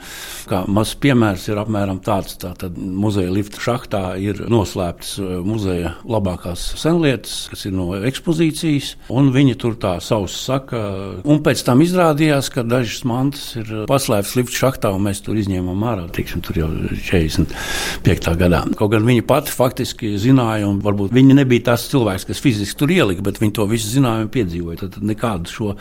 kā 0.49 0.63
mazs 0.69 0.93
piemērs 1.01 1.47
ir 1.49 1.61
apmēram 1.61 2.01
tāds, 2.05 2.37
tātad 2.41 2.77
muzeja 2.77 3.33
lifta 3.33 3.61
šahtā 3.63 4.03
ir 4.21 4.43
noslēpts 4.51 5.15
uh, 5.23 5.31
muzeja 5.45 5.95
labākās 6.05 6.67
senlietas, 6.77 7.47
kas 7.51 7.65
ir 7.69 7.73
no 7.77 7.89
ekspozīcijas, 7.97 8.93
un 9.13 9.31
viņi 9.33 9.57
tur 9.57 9.79
tā 9.81 9.95
savus 10.03 10.37
saka. 10.45 10.83
Un 11.27 11.41
pēc 11.45 11.65
tam 11.65 11.81
izrādījās, 11.85 12.51
ka 12.53 12.65
dažas 12.67 13.01
mantas 13.07 13.49
ir 13.57 13.73
paslēptas 13.89 14.35
lifta 14.37 14.61
šachtā, 14.61 14.93
un 14.93 15.07
mēs 15.09 15.23
tur 15.25 15.39
izņēmām 15.41 15.85
ārā. 15.89 16.07
Tiksim, 16.13 16.45
tur 16.45 16.61
jau 16.61 16.69
45. 17.09 18.37
gadā. 18.39 18.63
Kaut 18.77 18.93
gan 18.93 19.07
viņa 19.07 19.25
pati 19.27 19.53
faktiski 19.53 20.13
zināja, 20.21 20.66
un 20.67 20.81
varbūt 20.83 21.15
viņa 21.15 21.37
nebija 21.41 21.69
tas 21.71 21.87
cilvēks, 21.91 22.27
kas 22.29 22.43
fiziski 22.43 22.79
tur 22.81 22.93
ielika, 22.93 23.25
bet 23.25 23.41
viņa 23.41 23.57
to 23.59 23.67
visu 23.69 23.91
zināja 23.91 24.25
un 24.25 24.33
piedzīvoja. 24.33 24.81
Tad, 24.83 24.95
tad 24.97 25.07
nekādu 25.07 25.53
šo 25.53 25.73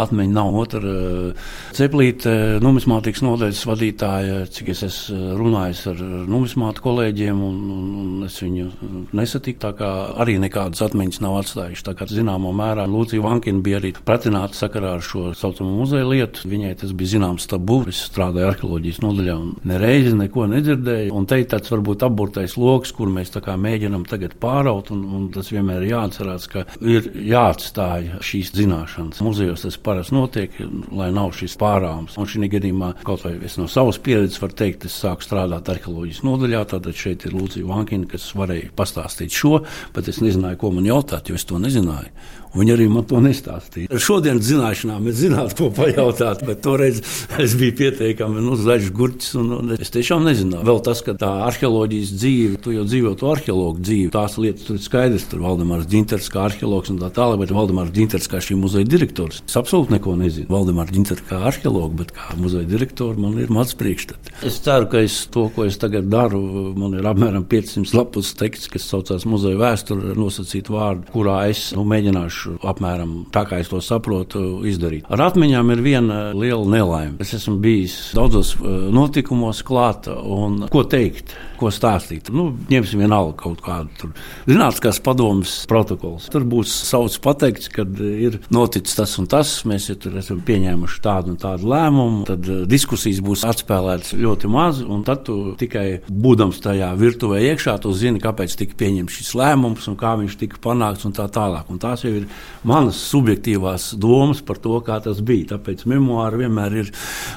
atmiņu 0.00 0.36
nav. 0.36 0.60
Otra 0.60 0.80
eh, 0.80 1.52
ceplīte, 1.76 2.36
numismātikas 2.64 3.24
nodaļas 3.26 3.64
vadītāja, 3.68 4.40
cik 4.52 4.72
es 4.74 4.84
esmu 4.86 5.36
runājis 5.40 5.84
ar 5.92 6.00
numismātu 6.30 6.84
kolēģiem, 6.84 7.44
un, 7.44 7.60
un, 7.76 8.14
es 8.26 8.40
viņu 8.42 8.70
nesatiku 9.16 9.40
nesatika. 9.40 9.90
Arī 10.20 10.38
nekādas 10.40 10.82
atmiņas 10.84 11.20
nav 11.22 11.38
atstājušas. 11.40 11.84
Tā 11.86 11.94
kā 11.96 12.06
zināmā 12.10 12.52
mērā 12.54 12.86
Lūcija 12.90 13.22
Vankina 13.22 13.62
bija 13.62 13.80
arī 13.80 13.92
pratināta 13.94 14.54
sakarā 14.54 14.96
ar 14.96 15.04
šo 15.04 15.32
saucamo 15.34 15.78
muzeja 15.80 16.06
lietu. 16.08 16.48
Viņai 16.48 16.74
tas 16.80 16.92
bija 16.92 17.16
zināms 17.16 17.48
tabū. 17.50 17.80
Es 17.90 18.02
strādāju 18.10 18.50
arheoloģijas 18.50 19.00
nodaļā 19.04 19.36
un 19.40 19.54
nereizi 19.64 20.14
neko 20.16 20.46
nedzirdēju. 20.50 21.14
Un 21.14 21.26
te 21.26 21.40
ir 21.40 21.48
tāds 21.50 21.70
varbūt 21.72 22.04
apburtais 22.06 22.56
lokus, 22.60 22.92
kur 22.92 23.10
mēs 23.12 23.32
mēģinām 23.40 24.06
tagad 24.08 24.29
pāraut. 24.40 24.92
Un, 24.94 25.04
un 25.16 25.28
tas 25.34 25.50
vienmēr 25.52 25.84
ir 25.84 25.94
jāatcerās, 25.94 26.48
ka 26.50 26.66
ir 26.80 27.10
jāatstāj 27.30 28.22
šīs 28.24 28.54
zināšanas. 28.56 29.22
Muzejos 29.24 29.66
tas 29.66 29.78
parasti 29.80 30.16
notiek, 30.16 30.60
lai 30.92 31.10
nav 31.14 31.34
šis 31.36 31.56
uzdāvums. 31.60 32.16
Un 32.18 32.28
šī 32.28 32.48
gadījumā, 32.50 32.92
kaut 33.04 33.24
vai 33.24 33.36
es 33.44 33.56
no 33.58 33.66
savas 33.68 33.98
pieredzes 33.98 34.40
varu 34.40 34.56
teikt, 34.56 34.86
es 34.88 34.96
sāku 34.96 35.24
strādāt 35.24 35.68
arheoloģijas 35.68 36.22
nodaļā. 36.26 36.64
Tātad 36.70 36.96
šeit 36.96 37.26
ir 37.26 37.36
Lūcija 37.36 37.66
Vankina, 37.66 38.08
kas 38.10 38.30
varēja 38.36 38.70
pastāstīt 38.76 39.34
šo, 39.34 39.60
bet 39.94 40.08
es 40.08 40.20
nezināju, 40.20 40.60
ko 40.60 40.72
man 40.74 40.88
jautāt, 40.88 41.30
jo 41.30 41.38
es 41.38 41.44
to 41.44 41.58
nezināju. 41.60 42.10
Viņi 42.50 42.72
arī 42.74 42.86
man 42.90 43.04
to 43.06 43.20
nestāstīja. 43.22 43.90
Ar 43.94 44.02
šodienas 44.02 44.46
zināšanām 44.48 45.06
es 45.10 45.20
zinātu, 45.20 45.56
ko 45.60 45.68
pajautāt, 45.74 46.42
bet 46.46 46.62
toreiz 46.64 46.98
es 47.38 47.54
biju 47.58 47.76
pietiekami 47.78 48.42
nu, 48.42 48.56
zaļš 48.58 48.88
gurķis. 48.96 49.34
Un, 49.38 49.52
un 49.54 49.74
es 49.76 49.92
tiešām 49.94 50.26
nezināju. 50.26 50.66
Vēl 50.66 50.80
tas, 50.86 51.02
ka 51.06 51.14
tā 51.20 51.30
arheoloģijas 51.46 52.10
dzīve, 52.16 52.58
tu 52.64 52.74
jau 52.74 52.86
dzīvo 52.88 53.14
to 53.20 53.30
arheologu 53.30 53.84
dzīvi, 53.86 54.10
tās 54.16 54.34
lietas 54.42 54.66
tur 54.66 54.80
ir 54.80 54.82
skaidrs. 54.82 55.28
Tur 55.30 55.44
Valdemārs 55.44 55.86
Dinters 55.90 56.26
kā 56.32 56.48
arheologs 56.48 56.90
un 56.90 56.98
tā 57.02 57.12
tālāk, 57.14 57.44
bet 57.44 57.54
Valdemārs 57.54 57.94
Dinters 57.94 58.26
kā 58.30 58.42
šī 58.42 58.58
muzeja 58.58 58.88
direktors. 58.88 59.44
Es 59.46 59.58
absolūti 59.60 59.94
neko 59.94 60.16
nezinu. 60.18 60.50
Valdemārs 60.50 60.90
Dinters 60.94 61.22
kā 61.30 61.38
arheologs, 61.52 61.94
bet 62.02 62.12
kā 62.16 62.34
muzeja 62.40 62.66
direktors 62.66 63.20
man 63.20 63.38
ir 63.38 63.54
maz 63.54 63.76
priekšstats. 63.78 64.34
Es 64.50 64.58
ceru, 64.64 64.90
ka 64.90 65.04
es 65.06 65.20
to, 65.30 65.46
ko 65.54 65.68
es 65.70 65.78
tagad 65.78 66.10
daru, 66.10 66.42
man 66.74 66.98
ir 66.98 67.06
apmēram 67.06 67.46
500 67.46 67.94
lapus 67.94 68.34
teksts, 68.38 68.70
kas 68.74 68.90
saucās 68.90 69.28
muzeja 69.30 69.60
vēsture 69.60 70.12
ar 70.14 70.18
nosacītu 70.18 70.74
vārdu, 70.74 71.06
kurā 71.14 71.38
es 71.52 71.68
nu, 71.76 71.86
mēģināšu 71.88 72.39
mēģināšu 72.40 72.60
apmēram 72.66 73.26
tā, 73.32 73.44
kā 73.48 73.60
es 73.60 73.68
to 73.68 73.80
saprotu, 73.80 74.64
izdarīt. 74.68 75.06
Ar 75.10 75.30
atmiņām 75.30 75.70
ir 75.74 75.82
viena 75.82 76.18
liela 76.34 76.64
nelaime. 76.64 77.16
Es 77.20 77.34
esmu 77.34 77.58
bijis 77.60 78.12
daudzos 78.14 78.54
eh, 78.56 78.90
notikumos 78.92 79.62
klāt 79.62 80.08
un 80.08 80.66
ko 80.70 80.84
teikt, 80.84 81.34
ko 81.58 81.70
stāstīt. 81.70 82.30
Nu, 82.32 82.54
ņemsim 82.70 83.00
vienalga 83.02 83.36
kaut 83.36 83.60
kādu 83.64 84.12
zinātniskās 84.48 85.00
padomas 85.04 85.66
protokols. 85.68 86.30
Tur 86.32 86.44
būs 86.48 86.72
sauc 86.88 87.16
pateikts, 87.22 87.68
kad 87.72 88.00
ir 88.00 88.40
noticis 88.50 88.96
tas 88.96 89.16
un 89.20 89.28
tas, 89.30 89.52
mēs 89.68 89.90
ja 89.90 89.96
tur 90.00 90.16
esam 90.20 90.40
pieņēmuši 90.46 91.02
tādu 91.04 91.34
un 91.34 91.40
tādu 91.40 91.68
lēmumu, 91.70 92.24
tad 92.28 92.48
eh, 92.48 92.62
diskusijas 92.70 93.22
būs 93.24 93.44
atspēlētas 93.48 94.16
ļoti 94.20 94.50
maz, 94.52 94.82
un 94.84 95.04
tad 95.06 95.26
tu 95.28 95.54
tikai 95.60 96.02
būdams 96.08 96.62
tajā 96.64 96.92
virtuvē 97.00 97.42
iekšā, 97.50 97.76
tu 97.82 97.92
zini, 97.96 98.22
kāpēc 98.22 98.56
tika 98.60 98.78
pieņemts 98.80 99.20
šis 99.20 99.34
lēmums 99.38 99.88
un 99.90 99.98
kā 100.00 100.16
viņš 100.20 100.38
tika 100.40 100.60
panākts 100.64 101.06
un 101.08 101.14
tā 101.16 101.26
tālāk. 101.32 101.68
Un 101.70 101.80
tās 101.82 102.04
jau 102.04 102.12
ir 102.14 102.29
manas 102.66 102.98
subjektīvās 103.10 103.94
domas 104.00 104.42
par 104.44 104.60
to, 104.60 104.76
kā 104.84 104.98
tas 105.04 105.20
bija. 105.24 105.54
Tāpēc 105.54 105.86
memoāri 105.88 106.42
vienmēr 106.44 106.76
ir 106.82 106.92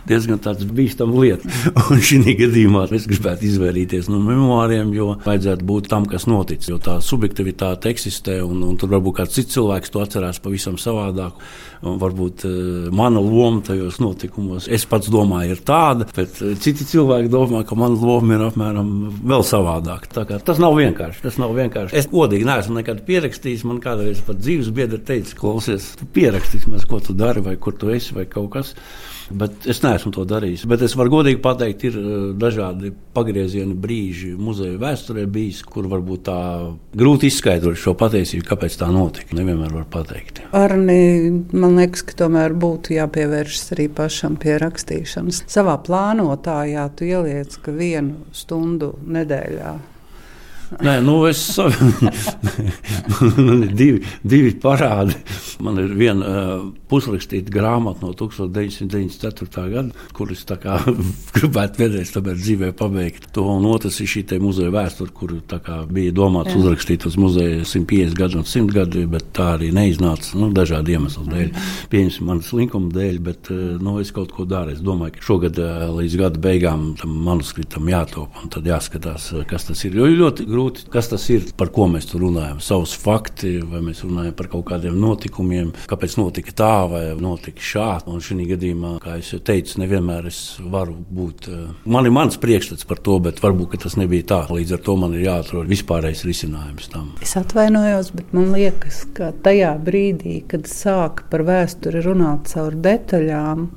diezgan 0.09 0.41
bīstama 0.73 1.19
lieta. 1.23 1.49
Un 1.91 2.03
šī 2.03 2.35
gadījumā 2.39 2.85
es 2.95 3.07
gribētu 3.09 3.47
izvairīties 3.47 4.09
no 4.11 4.19
memoāriem, 4.23 4.93
jo 4.95 5.13
vajadzētu 5.23 5.67
būt 5.67 5.89
tam, 5.91 6.07
kas 6.09 6.27
noticis. 6.29 6.71
Jo 6.73 6.79
tā 6.83 6.99
subjektivitāte 7.03 7.91
eksistē, 7.93 8.41
un, 8.45 8.63
un 8.67 8.79
tur 8.79 8.91
varbūt 8.95 9.21
kāds 9.21 9.37
cits 9.37 9.55
cilvēks 9.55 9.93
to 9.93 10.03
atcerās 10.03 10.41
pavisam 10.43 10.79
savādāk. 10.81 11.39
Un 11.83 11.97
varbūt 11.99 12.45
uh, 12.47 12.55
mana 12.95 13.19
loma 13.19 13.59
tajos 13.67 13.97
notikumos, 13.99 14.69
es 14.71 14.85
pats 14.87 15.09
domāju, 15.11 15.57
ir 15.57 15.63
tāda, 15.67 16.07
bet 16.15 16.37
uh, 16.39 16.53
citi 16.63 16.85
cilvēki 16.87 17.27
domā, 17.31 17.65
ka 17.67 17.75
mana 17.75 17.97
loma 17.99 18.37
ir 18.37 18.45
apmēram 18.45 18.93
vēl 19.19 19.43
savādāka. 19.43 20.23
Tas 20.47 20.61
nav 20.63 20.77
vienkārši. 20.79 21.23
Tas 21.25 21.39
nav 21.41 21.51
vienkārši. 21.57 21.97
Es 21.99 22.07
godīgi 22.11 22.47
neesmu 22.47 22.77
nekad 22.79 23.03
pierakstījis. 23.07 23.65
Man 23.67 23.81
kādreiz 23.83 24.21
pat 24.23 24.39
dzīves 24.39 24.71
biedri 24.83 24.99
teica, 25.07 25.39
klausies, 25.39 25.93
tu 25.99 26.07
pierakstīsi, 26.13 26.69
ko 26.89 26.99
tu 27.03 27.15
dari, 27.15 27.43
vai 27.43 27.55
kur 27.61 27.75
tu 27.79 27.91
esi, 27.93 28.13
vai 28.15 28.27
kaut 28.29 28.51
kas. 28.57 28.73
Bet 29.33 29.65
es 29.71 29.79
neesmu 29.83 30.11
to 30.13 30.25
darījis. 30.27 30.65
Bet 30.69 30.81
es 30.83 30.97
varu 30.99 31.13
godīgi 31.13 31.39
pateikt, 31.41 31.85
ir 31.87 31.95
eh, 31.97 32.09
dažādi 32.37 32.91
pagrieziena 33.15 33.75
brīži 33.79 34.33
muzeja 34.35 34.75
vēsturē 34.81 35.23
bijis, 35.31 35.61
kur 35.63 35.87
varbūt 35.91 36.25
tā 36.27 36.39
grūti 36.99 37.31
izskaidrot 37.31 37.79
šo 37.79 37.95
patiesību, 37.99 38.45
kāpēc 38.49 38.75
tā 38.81 38.89
notika. 38.93 39.37
Nevienmēr 39.37 39.71
var 39.77 39.87
pateikt. 39.93 40.43
Arni, 40.57 41.31
man 41.55 41.79
liekas, 41.79 42.03
ka 42.09 42.19
tomēr 42.25 42.53
būtu 42.59 42.97
jāpievēršas 42.97 43.73
arī 43.77 43.87
pašam 43.95 44.35
pie 44.43 44.59
rakstīšanas. 44.61 45.45
Savā 45.55 45.79
plānotājā 45.87 46.85
tu 46.99 47.07
ieliec, 47.07 47.55
ka 47.63 47.73
vienu 47.73 48.27
stundu 48.35 48.93
nedēļā 49.07 49.73
Nē, 50.81 50.97
nu 51.05 51.17
es 51.27 51.41
man 53.37 53.63
ir 53.65 53.73
divi, 53.77 54.01
divi 54.23 54.53
parādi. 54.61 55.15
Man 55.63 55.77
ir 55.81 55.93
viena 55.97 56.25
uh, 56.25 56.63
pusrakstīta 56.89 57.51
grāmata 57.53 58.05
no 58.05 58.13
1994. 58.17 59.49
gada, 59.73 60.05
kuras 60.15 60.43
gribētu 61.37 61.83
vēlreiz 61.83 62.13
dzīvē 62.13 62.71
pabeigt. 62.79 63.29
To 63.35 63.45
un 63.53 63.67
otrs 63.69 63.99
ir 64.03 64.09
šī 64.09 64.39
muzeja 64.41 64.73
vēsture, 64.73 65.13
kur 65.13 65.35
bija 65.93 66.15
domāts 66.15 66.53
Jā. 66.53 66.61
uzrakstīt 66.61 67.05
uz 67.09 67.17
muzeja 67.19 67.63
150 67.67 68.17
gadu 68.17 68.41
un 68.41 68.47
100 68.49 68.73
gadu, 68.73 69.05
bet 69.11 69.29
tā 69.35 69.53
arī 69.57 69.71
neiznāca 69.75 70.37
nu, 70.39 70.49
dažādu 70.55 70.95
iemeslu 70.95 71.27
dēļ. 71.29 71.53
Pieņemsim 71.93 72.29
manas 72.29 72.51
linkuma 72.55 72.91
dēļ, 72.93 73.19
bet 73.23 73.51
nu, 73.53 73.97
es 74.01 74.13
kaut 74.15 74.33
ko 74.35 74.47
daru. 74.49 74.73
Es 74.73 74.81
domāju, 74.83 75.17
ka 75.17 75.27
šogad 75.29 75.59
līdz 75.99 76.19
gada 76.21 76.41
beigām 76.43 76.93
tam 76.99 77.15
manuskriptam 77.27 77.89
jātop 77.91 78.41
un 78.41 78.51
tad 78.53 78.67
jāskatās, 78.67 79.31
kas 79.49 79.69
tas 79.69 79.83
ir. 79.87 79.97
Jo 79.99 80.09
ļoti 80.09 80.47
grūti 80.49 80.62
grūti. 80.63 80.87
Kas 80.91 81.09
tas 81.11 81.25
ir, 81.29 81.45
par 81.57 81.71
ko 81.73 81.87
mēs 81.91 82.07
tur 82.09 82.23
runājam? 82.23 82.61
Savus 82.63 82.93
fakti, 82.99 83.59
vai 83.61 83.81
mēs 83.83 84.03
runājam 84.03 84.35
par 84.37 84.49
kaut 84.51 84.65
kādiem 84.71 84.95
notikumiem, 84.99 85.73
kāpēc 85.89 86.17
notika 86.17 86.51
tā 86.55 86.87
vai 86.89 87.03
notika 87.19 87.59
šādi. 87.59 88.11
Un 88.13 88.23
šī 88.23 88.47
gadījumā, 88.53 88.97
kā 89.03 89.17
jau 89.19 89.39
teicu, 89.39 89.79
nevienmēr 89.81 90.27
es 90.27 90.57
varu 90.59 90.95
būt. 90.95 91.49
Eh, 91.49 91.67
man 91.85 92.05
ir 92.05 92.15
mans 92.15 92.37
priekšstats 92.37 92.87
par 92.87 93.01
to, 93.03 93.19
bet 93.19 93.41
varbūt 93.43 93.83
tas 93.83 93.97
nebija 93.97 94.23
tā. 94.23 94.41
Līdz 94.53 94.77
ar 94.77 94.83
to 94.85 94.95
man 94.99 95.13
ir 95.17 95.27
jāatrod 95.27 95.69
vispārējais 95.69 96.25
risinājums 96.27 96.91
tam. 96.93 97.13
Es 97.23 97.35
atvainojos, 97.39 98.13
bet 98.15 98.33
man 98.35 98.51
liekas, 98.53 99.03
ka 99.17 99.31
tajā 99.45 99.73
brīdī, 99.83 100.41
kad 100.47 100.67
sāk 100.69 101.25
par 101.31 101.45
vēsturi 101.47 102.03
runāt 102.05 102.51
caur 102.53 102.75
detaļām, 102.75 103.69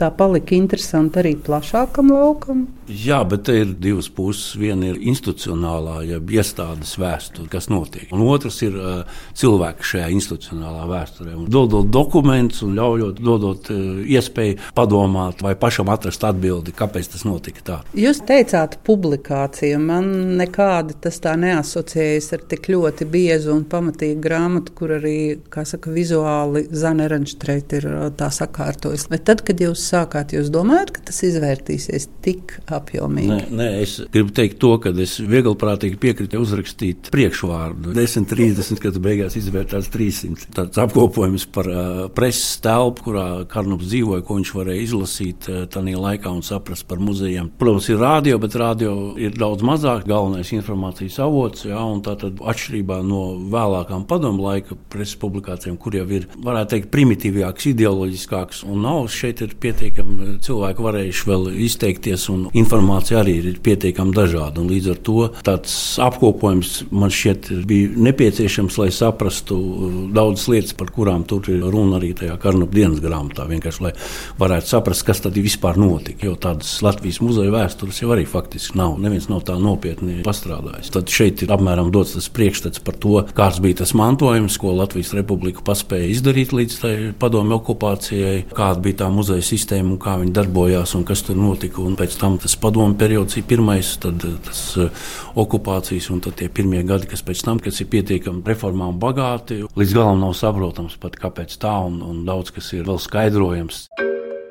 tā 0.00 0.10
palika 0.14 0.56
interesanti 0.56 1.22
arī 1.22 1.36
plašākam 1.46 2.12
laukam. 2.14 2.66
Jā, 2.86 3.18
bet 3.26 3.48
te 3.48 3.54
ir 3.58 3.72
divas 3.82 4.06
puses. 4.14 4.54
Viena 4.58 4.92
ir 4.92 5.00
institucionālā, 5.10 5.98
jeb 6.06 6.30
iestādes 6.30 6.92
vēsture, 7.00 7.48
kas 7.50 7.66
notiek. 7.72 8.06
Un 8.14 8.22
otrs 8.28 8.60
ir 8.62 8.76
uh, 8.78 9.16
cilvēks 9.34 9.90
šajā 9.90 10.10
institucionālā 10.14 10.84
vēsturē. 10.90 11.34
Un 11.34 11.48
dodot 11.50 11.88
dokumentus 11.90 12.62
un 12.62 12.76
ļaujot, 12.78 13.18
dodot 13.26 13.70
uh, 13.74 13.80
iespēju 14.06 14.60
padomāt 14.76 15.42
vai 15.42 15.56
pašam 15.58 15.90
atrast 15.90 16.22
atbildi, 16.28 16.74
kāpēc 16.78 17.10
tas 17.16 17.26
notika 17.26 17.64
tā. 17.66 17.80
Jūs 17.98 18.22
teicāt, 18.28 18.78
publikācija. 18.86 19.80
Man 19.82 20.38
nekādi 20.38 20.94
tas 21.02 21.18
tā 21.24 21.34
neasociējas 21.42 22.30
ar 22.38 22.46
tik 22.54 22.70
ļoti 22.70 23.08
biezu 23.10 23.50
un 23.56 23.66
pamatīgu 23.66 24.22
grāmatu, 24.22 24.76
kur 24.78 24.94
arī, 25.00 25.16
kā 25.50 25.66
saka, 25.66 25.90
vizuāli 25.90 26.68
Zaneranštreit 26.70 27.76
ir 27.80 27.90
tā 28.18 28.30
sakārtojis. 28.30 29.08
Bet 29.10 29.26
tad, 29.26 29.42
kad 29.46 29.58
jūs 29.62 29.85
sākāt, 29.86 30.34
jūs 30.36 30.50
domājat, 30.52 30.92
ka 30.96 31.04
tas 31.08 31.22
izvērtīsies 31.26 32.08
tik 32.24 32.56
apjomīgi. 32.72 33.30
Nē, 33.30 33.38
nē, 33.54 33.68
es 33.84 33.96
gribu 34.12 34.34
teikt 34.36 34.58
to, 34.62 34.72
ka 34.82 34.92
es 35.02 35.16
vieglprātīgi 35.22 35.98
piekrītu 36.02 36.40
uzrakstīt 36.42 37.10
priekšvārdu. 37.14 37.94
10, 37.96 38.26
30, 38.30 38.82
kad 38.82 38.98
beigās 39.02 39.38
izvērtās 39.38 39.90
300. 39.94 40.50
Tāds 40.56 40.80
apkopojums 40.82 41.46
par 41.54 41.70
uh, 41.70 42.02
preses 42.16 42.58
telpu, 42.64 43.06
kurā 43.08 43.26
Karnups 43.50 43.88
dzīvoja, 43.90 44.24
ko 44.26 44.38
viņš 44.40 44.52
varēja 44.58 44.86
izlasīt 44.88 45.48
uh, 45.52 45.62
tajā 45.70 46.02
laikā 46.02 46.32
un 46.34 46.42
saprast 46.46 46.86
par 46.90 47.00
muzejiem. 47.02 47.52
Protams, 47.60 47.90
ir 47.92 48.02
rādio, 48.02 48.40
bet 48.42 48.58
rādio 48.58 48.92
ir 49.20 49.36
daudz 49.38 49.64
mazāk 49.66 50.06
galvenais 50.10 50.52
informācijas 50.56 51.20
avots. 51.24 51.66
Jā, 51.70 51.80
tātad 52.06 52.42
atšķirībā 52.42 53.00
no 53.06 53.22
vēlākām 53.52 54.06
padomu 54.10 54.48
laika 54.48 54.76
preses 54.92 55.16
publikācijām, 55.22 55.78
kur 55.80 55.96
jau 55.96 56.06
ir, 56.12 56.28
varētu 56.36 56.74
teikt, 56.74 56.92
primitīvāks, 56.94 57.70
ideoloģiskāks 57.72 58.64
un 58.66 58.82
nav 58.86 59.06
šeit 59.12 59.42
ir 59.44 59.54
pietiekami 59.60 59.75
cilvēki 59.76 60.84
varējuši 60.84 61.28
vēl 61.28 61.46
izteikties 61.66 62.26
un 62.32 62.46
informācija 62.56 63.20
arī 63.20 63.36
ir 63.40 63.58
pietiekami 63.64 64.14
dažāda. 64.16 64.64
Līdz 64.64 64.90
ar 64.92 65.00
to 65.06 65.16
tāds 65.46 65.74
apkopojums 66.02 66.86
man 66.90 67.12
šķiet 67.12 67.50
bija 67.68 67.92
nepieciešams, 68.08 68.78
lai 68.80 68.88
saprastu 68.94 69.56
uh, 69.56 69.98
daudzas 70.16 70.48
lietas, 70.52 70.74
par 70.78 70.92
kurām 70.94 71.26
tur 71.28 71.46
ir 71.52 71.64
runa 71.64 72.00
arī 72.00 72.12
tajā 72.16 72.36
Karnupa 72.42 72.76
dienas 72.76 73.02
grāmatā. 73.04 73.46
Vienkārši 73.50 73.84
lai 73.84 73.92
varētu 74.40 74.72
saprast, 74.72 75.06
kas 75.06 75.22
tad 75.24 75.36
vispār 75.40 75.78
notika. 75.80 76.26
Jo 76.28 76.36
tādas 76.40 76.72
Latvijas 76.84 77.20
muzeja 77.24 77.52
vēstures 77.54 78.00
jau 78.02 78.12
arī 78.14 78.26
faktiski 78.28 78.78
nav. 78.80 78.96
Neviens 79.02 79.28
nav 79.32 79.44
tā 79.48 79.58
nopietni 79.60 80.22
pastrādājis. 80.26 80.92
Tad 80.94 81.12
šeit 81.12 81.44
ir 81.44 81.54
apmēram 81.54 81.92
dots 81.94 82.16
tas 82.16 82.30
priekšstats 82.32 82.82
par 82.84 82.98
to, 83.02 83.20
kāds 83.36 83.60
bija 83.64 83.82
tas 83.82 83.94
mantojums, 83.98 84.58
ko 84.60 84.74
Latvijas 84.76 85.14
republika 85.16 85.64
paspēja 85.66 86.10
izdarīt 86.14 86.54
līdz 86.56 86.80
padomju 87.20 87.58
okupācijai, 87.60 88.36
kāda 88.56 88.82
bija 88.84 89.02
tā 89.04 89.10
muzeja 89.12 89.44
sistēma 89.44 89.65
un 89.74 89.96
kā 89.98 90.16
viņi 90.20 90.34
darbojās 90.36 90.94
un 90.98 91.04
kas 91.08 91.24
tur 91.26 91.38
notika. 91.38 91.82
Un 91.82 91.96
pēc 91.98 92.16
tam 92.20 92.38
tas 92.42 92.54
padomu 92.60 92.94
periods 92.98 93.36
ir 93.36 93.46
pirmais, 93.48 93.96
tad 94.02 94.22
eh, 94.26 94.36
tas 94.46 94.60
eh, 94.78 95.06
okupācijas 95.34 96.10
un 96.14 96.22
tad 96.24 96.38
tie 96.40 96.48
pirmie 96.48 96.84
gadi, 96.86 97.08
kas 97.10 97.24
pēc 97.26 97.42
tam, 97.46 97.58
kas 97.62 97.80
ir 97.82 97.90
pietiekami 97.92 98.44
reformām 98.46 99.00
bagāti, 99.02 99.64
līdz 99.76 99.96
galam 99.96 100.22
nav 100.22 100.36
saprotams 100.38 100.98
pat 101.02 101.18
kāpēc 101.18 101.58
tā 101.62 101.74
un, 101.88 101.98
un 102.06 102.22
daudz 102.28 102.54
kas 102.54 102.72
ir 102.76 102.86
vēl 102.86 103.02
skaidrojams. 103.02 103.86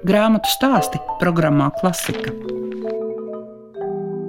Grāmatu 0.06 0.52
stāsti 0.52 1.02
programmā 1.22 1.72
Klasika. 1.80 2.36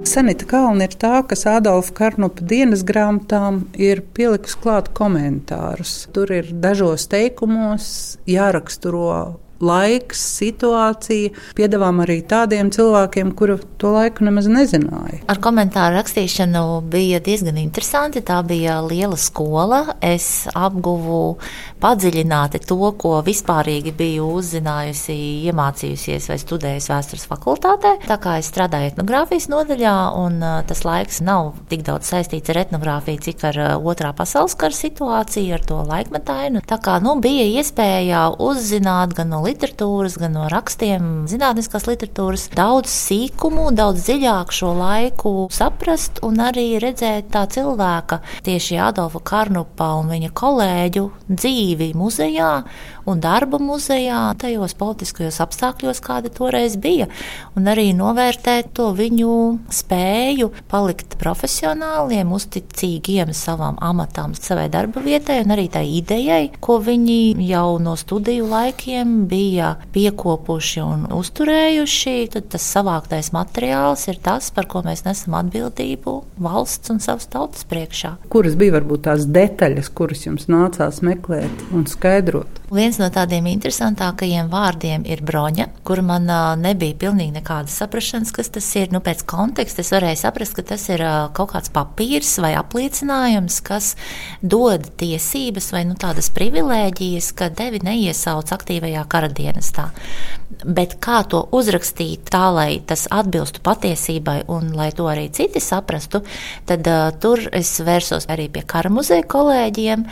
Sanita 0.07 0.45
Kalna 0.47 0.85
ir 0.87 0.93
tā, 0.95 1.19
kas 1.27 1.43
Adolfa 1.51 1.91
Karnupa 1.97 2.45
dienas 2.47 2.85
grāmatām 2.87 3.65
ir 3.75 3.99
pielikus 4.15 4.55
klāt 4.55 4.87
komentārus. 4.95 6.05
Tur 6.15 6.31
ir 6.31 6.53
dažos 6.63 7.09
teikumos 7.11 7.89
jāraksturo 8.29 9.09
laiks, 9.63 10.21
situācija, 10.37 11.33
piedāvām 11.57 12.01
arī 12.03 12.19
tādiem 12.27 12.69
cilvēkiem, 12.73 13.33
kuri 13.37 13.57
to 13.81 13.91
laiku 13.95 14.25
nemaz 14.27 14.49
nezināja. 14.51 15.21
Ar 15.29 15.41
komentāru 15.41 15.97
rakstīšanu 15.97 16.63
bija 16.91 17.21
diezgan 17.23 17.57
interesanti. 17.61 18.23
Tā 18.25 18.41
bija 18.47 18.79
liela 18.85 19.17
skola. 19.19 19.83
Es 20.03 20.47
apguvu 20.53 21.37
padziļināti 21.81 22.61
to, 22.65 22.79
ko 22.97 23.17
vispārīgi 23.25 23.93
biju 23.97 24.29
uzzinājusi, 24.39 25.15
iemācījusies 25.49 26.29
vai 26.31 26.39
studējusi 26.41 26.91
vēstures 26.93 27.27
fakultātē. 27.29 27.93
Tā 28.07 28.17
kā 28.21 28.37
es 28.41 28.49
strādāju 28.51 28.91
etnogrāfijas 28.93 29.49
nodaļā, 29.53 29.95
un 30.21 30.39
tas 30.69 30.83
laiks 30.87 31.21
nav 31.25 31.53
tik 31.71 31.85
daudz 31.87 32.09
saistīts 32.11 32.53
ar 32.53 32.61
etnogrāfiju, 32.65 33.23
cik 33.27 33.45
ar 33.51 33.61
otrā 33.77 34.13
pasaules 34.17 34.57
kara 34.57 34.75
situāciju, 34.75 35.53
ar 35.57 35.65
to 35.67 35.81
laikmetainu. 35.87 36.63
Tā 36.67 36.79
kā 36.83 36.97
nu, 37.03 37.17
bija 37.21 37.45
iespēja 37.59 38.27
uzzināt 38.41 39.15
gan 39.17 39.31
no 39.33 39.43
literatūras, 39.47 40.17
gan 40.21 40.35
no 40.37 40.47
rakstiem, 40.51 41.25
zinātniskās 41.31 41.87
literatūras, 41.89 42.47
daudz 42.57 42.91
sīkumu, 42.91 43.69
daudz 43.77 44.05
dziļāk 44.07 44.53
šo 44.55 44.73
laiku 44.77 45.33
saprast 45.53 46.21
un 46.27 46.41
arī 46.43 46.67
redzēt 46.83 47.31
tā 47.33 47.45
cilvēka, 47.51 48.21
tieši 48.47 48.79
Adolfa 48.89 49.23
Karnupa 49.31 49.93
un 50.01 50.11
viņa 50.13 50.33
kolēģu 50.37 51.07
dzīvi 51.31 51.93
muzejā 51.97 52.51
un 53.07 53.21
darba 53.23 53.59
muzejā, 53.61 54.19
tajos 54.41 54.75
politiskajos 54.77 55.39
apstākļos, 55.43 56.01
kādi 56.03 56.31
toreiz 56.33 56.75
bija, 56.81 57.07
un 57.57 57.69
arī 57.71 57.89
novērtēt 57.97 58.73
to 58.77 58.89
viņu 58.97 59.33
spēju 59.73 60.51
palikt 60.71 61.17
profesionāliem, 61.21 62.31
uzticīgiem 62.35 63.33
savam 63.37 63.79
amatam, 63.83 64.35
savai 64.37 64.67
darba 64.73 65.01
vietai 65.05 65.39
un 65.45 65.55
arī 65.55 65.67
tai 65.71 65.85
idejai, 65.97 66.51
ko 66.63 66.79
viņi 66.83 67.47
jau 67.47 67.77
no 67.83 67.95
studiju 67.99 68.49
laikiem 68.51 69.15
bija 69.31 69.75
piekopuši 69.95 70.83
un 70.83 71.07
uzturējuši. 71.15 72.15
Tad 72.33 72.49
tas 72.53 72.65
savāktais 72.75 73.31
materiāls 73.35 74.07
ir 74.11 74.19
tas, 74.23 74.49
par 74.53 74.67
ko 74.69 74.83
mēs 74.85 75.05
nesam 75.07 75.37
atbildību 75.39 76.17
valsts 76.43 76.91
un 76.93 77.01
savas 77.03 77.29
tautas 77.31 77.65
priekšā. 77.69 78.15
Kuras 78.31 78.57
bija 78.59 78.77
varbūt 78.77 79.05
tās 79.07 79.25
detaļas, 79.31 79.91
kuras 79.95 80.25
jums 80.27 80.47
nācās 80.51 81.01
meklēt 81.05 81.67
un 81.75 81.87
skaidrot? 81.89 82.61
Viens 82.73 82.96
no 83.01 83.09
tādiem 83.13 83.47
interesantākajiem 83.51 84.49
vārdiem 84.51 85.05
ir 85.09 85.21
broņa, 85.25 85.67
kur 85.87 86.01
man 86.05 86.27
nebija 86.61 86.97
pilnīgi 87.03 87.35
nekādas 87.37 87.77
saprašanas, 87.81 88.33
kas 88.35 88.51
tas 88.53 88.67
ir. 88.79 88.91
Nu, 88.93 89.01
pēc 89.03 89.23
konteksta 89.27 89.83
es 89.83 89.91
varēju 89.95 90.21
saprast, 90.21 90.55
ka 90.57 90.65
tas 90.73 90.87
ir 90.91 91.03
kaut 91.37 91.53
kāds 91.53 91.71
papīrs 91.73 92.35
vai 92.43 92.53
apliecinājums, 92.59 93.59
kas 93.67 93.93
dod 94.41 94.89
tiesības 94.99 95.71
vai 95.75 95.85
nu, 95.89 95.97
tādas 95.99 96.31
privilēģijas, 96.35 97.31
ka 97.37 97.51
tevi 97.53 97.83
neiesauc 97.85 98.51
aktīvajā 98.57 99.05
kara 99.11 99.31
dienestā. 99.31 99.89
Bet 100.63 100.95
kā 101.03 101.19
to 101.27 101.41
uzrakstīt 101.53 102.29
tā, 102.31 102.47
lai 102.55 102.79
tas 102.87 103.05
atbilstu 103.11 103.61
patiesībai 103.65 104.39
un 104.51 104.71
lai 104.77 104.89
to 104.95 105.05
arī 105.11 105.27
citi 105.33 105.59
saprastu, 105.61 106.23
tad 106.69 106.87
uh, 106.87 107.09
tur 107.19 107.43
es 107.51 107.73
vērsos 107.83 108.29
arī 108.31 108.47
pie 108.53 108.63
kara 108.67 108.89
muzeja 108.93 109.25
kolēģiem, 109.27 110.05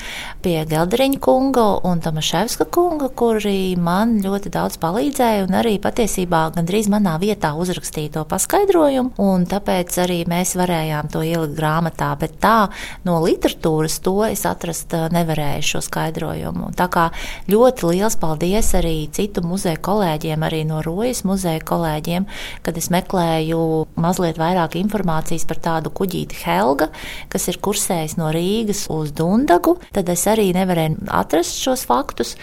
pie 0.43 0.57
Gelderiņa 0.69 1.21
kunga 1.23 1.65
un 1.87 2.03
Tomaševska 2.03 2.67
kunga, 2.75 3.07
kuri 3.07 3.77
man 3.79 4.17
ļoti 4.19 4.49
daudz 4.51 4.75
palīdzēja 4.83 5.45
un 5.45 5.53
arī 5.55 5.77
patiesībā 5.79 6.41
gandrīz 6.57 6.89
manā 6.91 7.13
vietā 7.21 7.53
uzrakstīja 7.55 8.11
to 8.17 8.23
paskaidrojumu, 8.27 9.13
un 9.23 9.45
tāpēc 9.47 9.95
arī 10.03 10.17
mēs 10.27 10.57
varējām 10.59 11.07
to 11.13 11.21
ielikt 11.23 11.55
grāmatā, 11.55 12.09
bet 12.19 12.35
tā 12.43 12.67
no 13.07 13.21
literatūras 13.23 13.95
to 14.03 14.17
es 14.27 14.43
atrast 14.49 14.91
nevarēju 14.91 15.63
šo 15.69 15.81
skaidrojumu. 15.87 16.73
Tā 16.75 16.89
kā 16.91 17.05
ļoti 17.47 17.93
liels 17.93 18.19
paldies 18.19 18.73
arī 18.75 19.07
citu 19.15 19.45
muzeju 19.47 19.79
kolēģiem, 19.87 20.43
arī 20.43 20.65
no 20.67 20.81
Rojas 20.83 21.23
muzeja 21.23 21.63
kolēģiem, 21.63 22.27
kad 22.65 22.75
es 22.75 22.91
meklēju 22.91 23.61
mazliet 24.03 24.41
vairāk 24.41 24.75
informācijas 24.81 25.47
par 25.47 25.63
tādu 25.69 25.93
kuģīti 25.95 26.43
Helga, 26.43 26.89
kas 27.31 27.47
ir 27.47 27.61
kursējis 27.63 28.19
no 28.19 28.33
Rīgas 28.35 28.83
uz 28.91 29.15
Dundagu, 29.15 29.77
tad 29.95 30.11
es 30.11 30.27
arī 30.27 30.49
nevarēju 30.59 31.07
atrast 31.23 31.63
šos 31.63 31.87
faktus. 31.87 32.35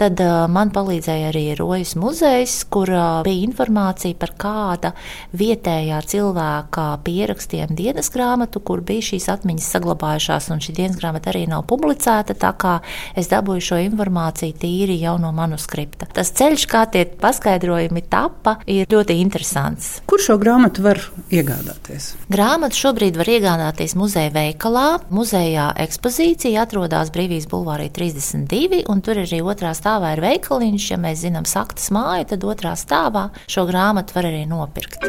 Tad 0.00 0.20
uh, 0.20 0.44
man 0.52 0.72
palīdzēja 0.74 1.30
arī 1.30 1.44
Rojas 1.58 1.94
muzejs, 1.98 2.58
kur 2.72 2.90
uh, 2.92 3.04
bija 3.26 3.46
informācija 3.46 4.16
par 4.18 4.34
kāda 4.40 4.92
vietējā 5.36 6.00
cilvēka 6.12 6.86
pierakstiem 7.06 7.74
dienas 7.76 8.10
grāmatu, 8.14 8.60
kur 8.60 8.82
bija 8.86 9.10
šīs 9.12 9.28
atmiņas 9.32 9.70
saglabājušās, 9.76 10.50
un 10.52 10.62
šī 10.64 10.76
dienas 10.80 10.98
grāmata 11.00 11.32
arī 11.32 11.46
nav 11.50 11.66
publicēta, 11.70 12.36
tā 12.38 12.52
kā 12.60 12.78
es 13.16 13.30
dabūju 13.32 13.64
šo 13.70 13.80
informāciju 13.86 14.56
tīri 14.60 14.98
jau 15.00 15.16
no 15.22 15.32
manuskripta. 15.36 16.08
Tas 16.16 16.32
ceļš, 16.36 16.66
kā 16.70 16.84
tie 16.92 17.04
paskaidrojumi 17.20 18.04
tapa, 18.10 18.58
ir 18.70 18.88
ļoti 18.92 19.18
interesants. 19.22 19.90
Kur 20.08 20.22
šo 20.22 20.38
grāmatu 20.40 20.84
var 20.86 21.00
iegādāties? 21.32 22.12
Grāmatu 22.32 22.78
šobrīd 22.78 23.18
var 23.18 23.30
iegādāties 23.30 23.96
muzeja 23.98 24.32
veikalā. 24.34 24.86
Muzejā 25.14 25.70
ekspozīcija 25.86 26.64
atrodas 26.66 27.12
Brīvības 27.14 27.48
bulvārī 27.50 27.88
32, 27.94 28.84
un 28.92 29.02
tur 29.04 29.22
arī 29.22 29.40
otrā 29.56 29.72
stāvā 29.76 30.12
ir 30.16 30.24
veikaliņš. 30.24 30.90
Ja 30.92 31.00
mēs 31.00 31.24
zinām 31.24 31.48
saktas 31.48 31.88
māju, 31.94 32.28
tad 32.34 32.44
otrā 32.44 32.76
stāvā 32.76 33.30
šo 33.48 33.64
grāmatu 33.68 34.16
var 34.16 34.28
arī 34.28 34.44
nopirkt. 34.48 35.08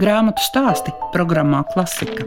Grāmatu 0.00 0.42
stāsti 0.42 0.90
programmā 1.14 1.62
Klasika. 1.70 2.26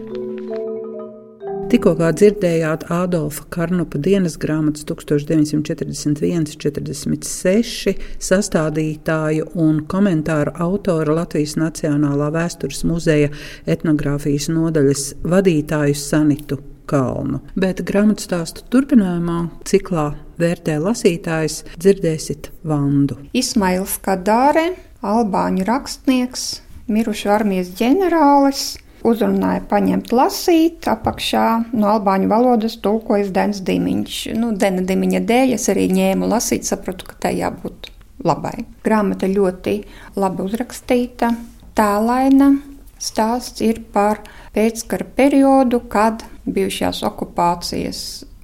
Tikko 1.67 1.97
dzirdējāt 1.99 2.85
Ādolfa 2.95 3.43
Karnupa 3.51 3.99
dienas 3.99 4.37
grāmatas 4.39 4.85
1941, 4.87 6.53
46 6.55 7.97
sastādītāju 8.23 9.49
un 9.59 9.81
komentāru 9.91 10.53
autora 10.63 11.17
Latvijas 11.17 11.57
Nacionālā 11.59 12.29
vēstures 12.37 12.85
muzeja 12.87 13.33
etnogrāfijas 13.67 14.47
nodaļas 14.55 15.03
vadītāju 15.27 15.99
Sanitu 15.99 16.61
Kalnu. 16.87 17.41
Bet 17.59 17.83
grāmatu 17.83 18.23
stāstu 18.29 18.63
turpinājumā 18.71 19.41
ciklā 19.67 20.13
vērtē 20.41 20.77
lasītājs 20.81 21.63
dzirdēsit 21.77 22.51
Vandu. 22.67 23.19
Ismails 23.37 23.97
Kadāre, 24.05 24.71
albāņu 25.05 25.67
rakstnieks, 25.67 26.49
mirušu 26.91 27.31
armijas 27.33 27.73
ģenerālis 27.77 28.75
uzrunāja 29.07 29.61
paņemt 29.69 30.11
lasīt, 30.15 30.87
apakšā 30.89 31.45
no 31.75 31.91
albāņu 31.95 32.29
valodas 32.31 32.77
tulkojas 32.83 33.29
Dens 33.35 33.61
Dimiņš. 33.65 34.17
Nu, 34.39 34.53
Dena 34.57 34.83
Dimiņa 34.87 35.21
dēļ 35.27 35.53
es 35.57 35.67
arī 35.73 35.87
ņēmu 35.93 36.29
lasīt, 36.31 36.67
sapratu, 36.67 37.07
ka 37.09 37.19
tai 37.27 37.37
jābūt 37.39 37.91
labai. 38.25 38.65
Grāmata 38.85 39.29
ļoti 39.29 39.77
labi 40.17 40.47
uzrakstīta, 40.47 41.33
tēlaina. 41.77 42.55
Stāsts 42.97 43.61
ir 43.61 43.83
par 43.93 44.23
pēckara 44.55 45.05
periodu, 45.17 45.83
kad 45.91 46.25
bijušās 46.49 47.03
okupācijas 47.05 47.99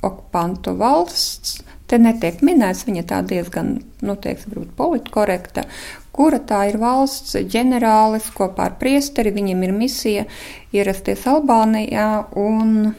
okupantu 0.05 0.75
valsts 0.77 1.63
Te 1.93 1.99
netiek 2.01 2.39
minēts, 2.41 2.87
viņa 2.87 3.01
tā 3.05 3.19
diezgan, 3.29 3.67
nu, 4.01 4.13
teiksim, 4.17 4.63
politkorekta, 4.73 5.61
kura 6.09 6.39
tā 6.41 6.63
ir 6.71 6.79
valsts 6.81 7.35
ģenerālis 7.53 8.31
kopā 8.33 8.65
ar 8.71 8.79
priesteri. 8.81 9.29
Viņam 9.35 9.61
ir 9.67 9.75
misija 9.77 10.23
ierasties 10.73 11.27
Albānijā 11.29 12.07
un 12.33 12.95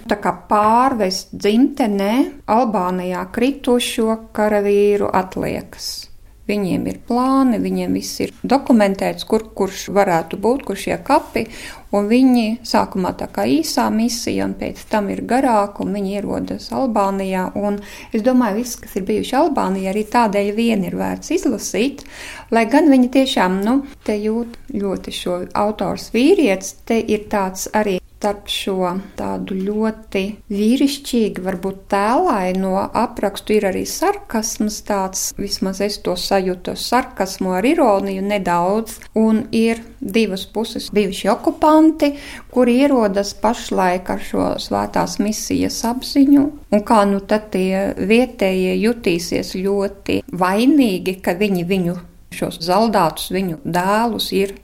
pārvest 0.47 1.35
dzimtenē 1.35 2.13
Albānijā 2.47 3.27
kritušo 3.35 4.15
karavīru 4.31 5.11
atliekas. 5.11 6.14
Viņiem 6.45 6.83
ir 6.91 6.99
plāni, 7.09 7.57
viņiem 7.57 7.95
viss 7.97 8.21
ir 8.21 8.35
dokumentēts, 8.45 9.25
kur 9.25 9.47
kurš 9.57 9.87
varētu 9.97 10.37
būt, 10.45 10.67
kur 10.69 10.77
šie 10.77 10.99
kapi. 11.01 11.47
Viņi 11.95 12.67
sākumā 12.67 13.15
tā 13.17 13.31
kā 13.33 13.47
īsā 13.49 13.87
misija, 13.95 14.49
un 14.49 14.57
pēc 14.59 14.83
tam 14.91 15.09
ir 15.15 15.23
garāka, 15.31 15.85
un 15.85 15.95
viņi 15.95 16.17
ierodas 16.19 16.69
Albānijā. 16.75 17.47
Un 17.57 17.79
es 18.13 18.27
domāju, 18.27 18.61
viss, 18.61 18.77
kas 18.83 18.99
ir 18.99 19.07
bijuši 19.09 19.39
Albānijā, 19.41 19.95
arī 19.95 20.05
tādēļ 20.13 20.53
vien 20.59 20.85
ir 20.85 20.99
vērts 21.01 21.33
izlasīt, 21.39 22.05
lai 22.53 22.67
gan 22.69 22.93
viņi 22.93 23.13
tiešām, 23.15 23.61
nu, 23.65 23.81
jūt 24.05 24.59
ļoti 24.75 25.15
šo 25.15 25.43
autors 25.57 26.11
vīrietis, 26.13 26.77
te 26.85 26.99
ir 27.01 27.29
tāds 27.33 27.71
arī 27.73 28.03
starp 28.25 28.47
šo 28.49 28.95
tādu 29.19 29.53
ļoti 29.59 30.21
vīrišķīgu, 30.49 31.43
varbūt 31.45 31.83
tēlaino 31.93 32.87
aprakstu 32.97 33.59
ir 33.59 33.67
arī 33.69 33.83
sarkasms, 33.85 34.79
tāds. 34.89 35.27
Vismaz 35.37 35.83
es 35.85 35.99
to 36.01 36.15
sajūtu, 36.17 36.73
sarkasmu 36.73 37.53
ar 37.59 37.69
ironiju 37.69 38.25
nedaudz, 38.25 38.97
un 39.21 39.43
ir 39.53 39.83
divas 40.01 40.47
puses. 40.49 40.89
Bijuši 40.95 41.29
okupanti, 41.35 42.15
kuri 42.55 42.79
ierodas 42.87 43.35
pašlaik 43.45 44.09
ar 44.17 44.25
šo 44.25 44.49
svētās 44.63 45.19
misijas 45.21 45.83
apziņu, 45.85 46.49
un 46.73 46.85
kā 46.89 47.05
nu 47.11 47.21
tad 47.21 47.51
tie 47.53 47.91
vietējie 47.93 48.79
jutīsies 48.87 49.53
ļoti 49.61 50.23
vainīgi, 50.33 51.19
ka 51.21 51.37
viņi 51.37 51.69
viņu 51.69 52.01
šos 52.35 52.63
zaldātus, 52.65 53.29
viņu 53.37 53.61
dēlus 53.69 54.33
ir 54.33 54.57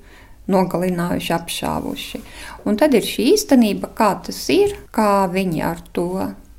nogalinājuši, 0.50 1.32
apšāvuši. 1.38 2.22
Un 2.68 2.78
tad 2.80 2.94
ir 2.98 3.06
šī 3.06 3.32
īstenība, 3.34 3.94
kā 3.96 4.12
tas 4.26 4.44
ir, 4.52 4.76
kā 4.94 5.26
viņi 5.32 5.66
ar 5.70 5.82
to 5.96 6.10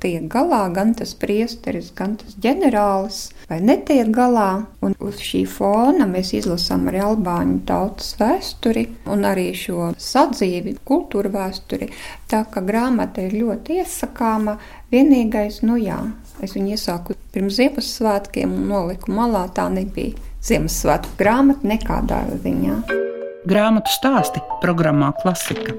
tiek 0.02 0.26
galā, 0.30 0.64
gan 0.74 0.94
tas 0.98 1.14
priesteris, 1.18 1.92
gan 1.94 2.16
tas 2.20 2.34
ģenerālis, 2.42 3.20
vai 3.50 3.60
netiek 3.62 4.10
galā. 4.14 4.64
Un 4.82 4.96
uz 5.02 5.20
šī 5.22 5.44
fona 5.50 6.08
mēs 6.10 6.32
izlasām 6.38 6.88
arī 6.90 7.02
albāņu 7.06 7.60
tautas 7.68 8.14
vēsturi 8.20 8.88
un 9.12 9.26
arī 9.28 9.50
šo 9.58 9.92
sadzīvi, 9.98 10.76
kultūra 10.88 11.30
vēsturi. 11.36 11.92
Tā 12.30 12.44
kā 12.50 12.64
grāmata 12.66 13.24
ir 13.26 13.38
ļoti 13.38 13.78
iesakāma, 13.82 14.58
vienīgais, 14.92 15.62
nu 15.66 15.78
jā, 15.80 16.00
es 16.42 16.56
viņu 16.58 16.74
iesāku 16.76 17.16
pirms 17.32 17.60
Ziemassvētkiem 17.60 18.58
un 18.58 18.68
noliku 18.74 19.14
malā, 19.14 19.46
tā 19.54 19.68
nebija 19.72 20.18
Ziemassvētku 20.42 21.18
grāmata 21.20 21.74
nekādā 21.74 22.24
ziņā. 22.42 23.21
Grāmatu 23.42 23.90
stāsti 23.90 24.38
programmā 24.62 25.08
Klasika. 25.18 25.72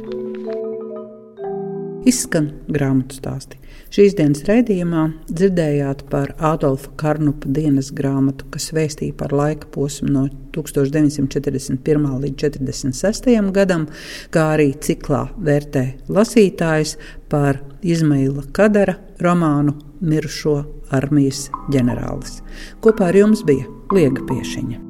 Izskan 2.04 2.50
grāmatu 2.68 3.16
stāsti. 3.16 3.56
Šīs 3.94 4.18
dienas 4.18 4.44
raidījumā 4.50 5.06
dzirdējāt 5.30 6.04
par 6.12 6.34
Adolfa 6.44 6.92
Karnupa 7.00 7.48
dienas 7.56 7.94
grāmatu, 7.96 8.50
kas 8.52 8.74
vēstīja 8.76 9.16
par 9.16 9.32
laika 9.32 9.72
posmu 9.72 10.12
no 10.12 10.26
1941. 10.52 11.80
līdz 12.26 12.38
1946. 12.44 13.32
gadam, 13.56 13.88
kā 14.28 14.48
arī 14.58 14.74
ciklā 14.84 15.30
vērtē 15.40 15.88
lasītājs 16.12 16.98
par 17.32 17.64
Izmaila 17.80 18.44
Kadara 18.52 19.00
romānu 19.24 19.80
Mirušo 20.04 20.60
armijas 20.92 21.48
ģenerālis. 21.72 22.42
Kopā 22.84 23.14
ar 23.14 23.24
jums 23.24 23.48
bija 23.48 23.72
Liega 23.96 24.28
Piešiņa. 24.28 24.90